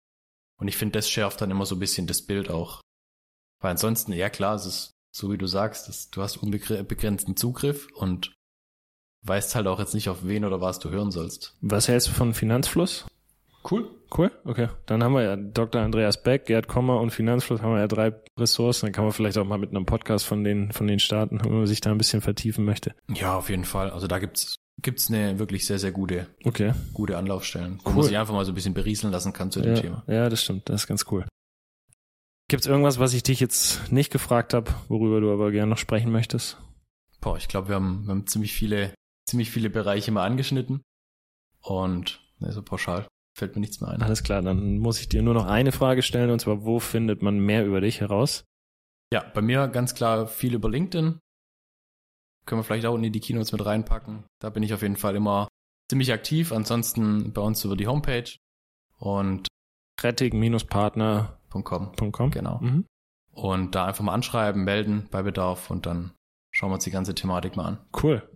[0.61, 2.81] Und ich finde, das schärft dann immer so ein bisschen das Bild auch.
[3.61, 7.87] Weil ansonsten, ja klar, es ist so wie du sagst, das, du hast unbegrenzten Zugriff
[7.93, 8.33] und
[9.23, 11.55] weißt halt auch jetzt nicht, auf wen oder was du hören sollst.
[11.61, 13.05] Was hältst du von Finanzfluss?
[13.69, 13.89] Cool.
[14.15, 14.67] Cool, okay.
[14.85, 15.81] Dann haben wir ja Dr.
[15.81, 18.85] Andreas Beck, Gerd Kommer und Finanzfluss haben wir ja drei Ressourcen.
[18.85, 21.51] Dann kann man vielleicht auch mal mit einem Podcast von den, von den starten, wenn
[21.51, 22.93] man sich da ein bisschen vertiefen möchte.
[23.07, 23.89] Ja, auf jeden Fall.
[23.89, 26.73] Also da gibt's gibt's eine wirklich sehr, sehr gute, okay.
[26.93, 27.95] gute Anlaufstellen, wo cool.
[27.95, 30.03] man sich einfach mal so ein bisschen berieseln lassen kann zu dem ja, Thema.
[30.07, 30.69] Ja, das stimmt.
[30.69, 31.25] Das ist ganz cool.
[32.49, 36.11] Gibt's irgendwas, was ich dich jetzt nicht gefragt habe, worüber du aber gerne noch sprechen
[36.11, 36.59] möchtest?
[37.21, 38.93] Boah, ich glaube, wir haben, wir haben ziemlich viele
[39.25, 40.81] ziemlich viele Bereiche mal angeschnitten.
[41.61, 44.01] Und ne, so pauschal fällt mir nichts mehr ein.
[44.01, 47.21] Alles klar, dann muss ich dir nur noch eine Frage stellen, und zwar, wo findet
[47.21, 48.45] man mehr über dich heraus?
[49.11, 51.19] Ja, bei mir ganz klar viel über LinkedIn.
[52.45, 54.25] Können wir vielleicht auch in die Keynotes mit reinpacken.
[54.39, 55.47] Da bin ich auf jeden Fall immer
[55.89, 56.51] ziemlich aktiv.
[56.51, 58.29] Ansonsten bei uns über die Homepage
[58.97, 59.47] und
[60.01, 62.31] rettig-partner.com.
[62.31, 62.59] Genau.
[62.59, 62.85] Mhm.
[63.31, 66.11] Und da einfach mal anschreiben, melden bei Bedarf und dann
[66.51, 67.79] schauen wir uns die ganze Thematik mal an.
[68.01, 68.27] Cool.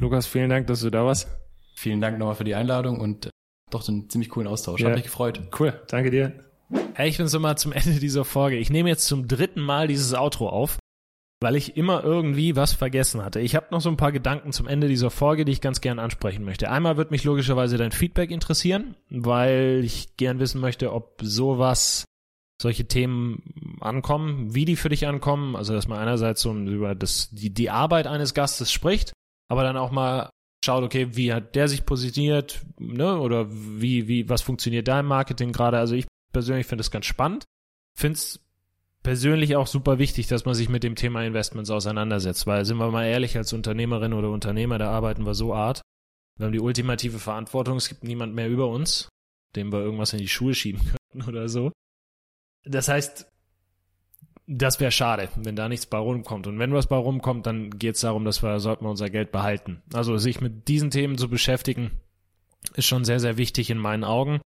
[0.00, 1.28] Lukas, vielen Dank, dass du da warst.
[1.74, 3.30] Vielen Dank nochmal für die Einladung und
[3.70, 4.80] doch einen ziemlich coolen Austausch.
[4.80, 4.88] Ja.
[4.88, 5.40] Hat mich gefreut.
[5.58, 6.44] Cool, danke dir.
[6.94, 8.56] Hey, ich bin so mal zum Ende dieser Folge.
[8.56, 10.78] Ich nehme jetzt zum dritten Mal dieses Outro auf,
[11.40, 13.40] weil ich immer irgendwie was vergessen hatte.
[13.40, 15.98] Ich habe noch so ein paar Gedanken zum Ende dieser Folge, die ich ganz gern
[15.98, 16.70] ansprechen möchte.
[16.70, 22.04] Einmal wird mich logischerweise dein Feedback interessieren, weil ich gern wissen möchte, ob sowas
[22.60, 25.56] solche Themen ankommen, wie die für dich ankommen.
[25.56, 29.12] Also, dass man einerseits so über das, die, die Arbeit eines Gastes spricht
[29.48, 30.30] aber dann auch mal
[30.64, 35.06] schaut, okay, wie hat der sich positioniert, ne, oder wie, wie, was funktioniert da im
[35.06, 35.78] Marketing gerade?
[35.78, 37.44] Also ich persönlich finde es ganz spannend.
[37.96, 38.40] Finde es
[39.02, 42.90] persönlich auch super wichtig, dass man sich mit dem Thema Investments auseinandersetzt, weil sind wir
[42.90, 45.80] mal ehrlich, als Unternehmerin oder Unternehmer, da arbeiten wir so art.
[46.36, 49.08] Wir haben die ultimative Verantwortung, es gibt niemand mehr über uns,
[49.56, 50.82] dem wir irgendwas in die Schuhe schieben
[51.12, 51.72] könnten oder so.
[52.64, 53.26] Das heißt,
[54.50, 56.46] das wäre schade, wenn da nichts bei rumkommt.
[56.46, 59.30] Und wenn was bei rumkommt, dann geht es darum, dass wir, sollten wir unser Geld
[59.30, 59.82] behalten.
[59.92, 61.90] Also sich mit diesen Themen zu beschäftigen,
[62.74, 64.40] ist schon sehr, sehr wichtig in meinen Augen.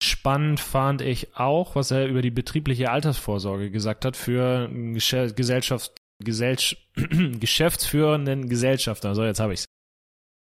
[0.00, 6.76] Spannend fand ich auch, was er über die betriebliche Altersvorsorge gesagt hat für Gesellschaft, Gesellsch
[6.94, 9.16] geschäftsführenden Gesellschafter.
[9.16, 9.64] So, jetzt habe ich's.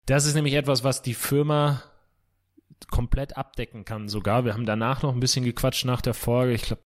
[0.06, 1.82] Das ist nämlich etwas, was die Firma
[2.90, 4.44] komplett abdecken kann sogar.
[4.44, 6.52] Wir haben danach noch ein bisschen gequatscht nach der Folge.
[6.52, 6.82] Ich glaube,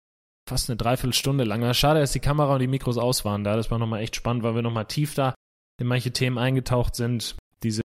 [0.49, 1.73] fast eine Dreiviertelstunde lang.
[1.75, 3.57] Schade, dass die Kamera und die Mikros aus waren da.
[3.57, 5.35] Das war nochmal echt spannend, weil wir nochmal tief da
[5.81, 7.37] in manche Themen eingetaucht sind.
[7.63, 7.83] Diese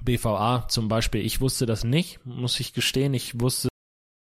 [0.00, 1.24] BVA zum Beispiel.
[1.24, 3.14] Ich wusste das nicht, muss ich gestehen.
[3.14, 3.68] Ich wusste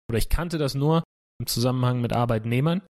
[0.10, 1.04] oder ich kannte das nur
[1.40, 2.82] im Zusammenhang mit Arbeitnehmern.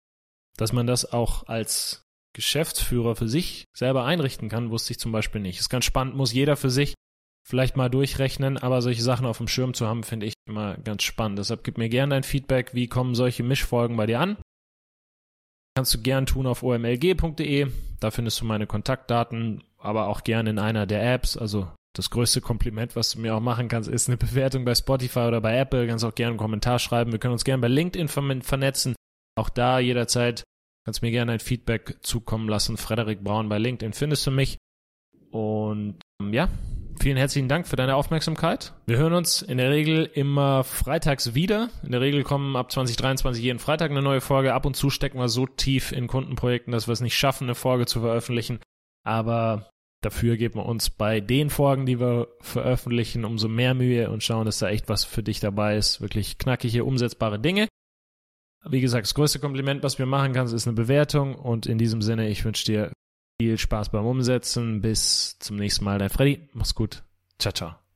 [0.56, 2.02] Dass man das auch als
[2.34, 5.58] Geschäftsführer für sich selber einrichten kann, wusste ich zum Beispiel nicht.
[5.58, 6.94] Ist ganz spannend, muss jeder für sich
[7.44, 11.02] vielleicht mal durchrechnen, aber solche Sachen auf dem Schirm zu haben, finde ich immer ganz
[11.02, 11.38] spannend.
[11.38, 14.36] Deshalb gib mir gerne dein Feedback, wie kommen solche Mischfolgen bei dir an.
[15.76, 17.66] Kannst du gern tun auf omlg.de,
[18.00, 21.36] da findest du meine Kontaktdaten, aber auch gern in einer der Apps.
[21.36, 25.20] Also das größte Kompliment, was du mir auch machen kannst, ist eine Bewertung bei Spotify
[25.20, 25.86] oder bei Apple.
[25.86, 27.12] Kannst auch gerne einen Kommentar schreiben.
[27.12, 28.94] Wir können uns gerne bei LinkedIn vernetzen.
[29.36, 30.44] Auch da jederzeit
[30.84, 32.76] kannst du mir gerne ein Feedback zukommen lassen.
[32.76, 34.58] Frederik Braun bei LinkedIn findest du mich.
[35.30, 36.48] Und ja,
[37.00, 38.72] Vielen herzlichen Dank für deine Aufmerksamkeit.
[38.86, 41.68] Wir hören uns in der Regel immer freitags wieder.
[41.82, 44.54] In der Regel kommen ab 2023 jeden Freitag eine neue Folge.
[44.54, 47.54] Ab und zu stecken wir so tief in Kundenprojekten, dass wir es nicht schaffen, eine
[47.54, 48.58] Folge zu veröffentlichen.
[49.04, 49.68] Aber
[50.00, 54.46] dafür geben wir uns bei den Folgen, die wir veröffentlichen, umso mehr Mühe und schauen,
[54.46, 56.00] dass da echt was für dich dabei ist.
[56.00, 57.68] Wirklich knackige, umsetzbare Dinge.
[58.66, 61.34] Wie gesagt, das größte Kompliment, was wir machen kannst, ist eine Bewertung.
[61.34, 62.92] Und in diesem Sinne, ich wünsche dir
[63.40, 64.80] viel Spaß beim Umsetzen.
[64.80, 66.48] Bis zum nächsten Mal, dein Freddy.
[66.52, 67.02] Mach's gut.
[67.38, 67.83] Ciao, ciao.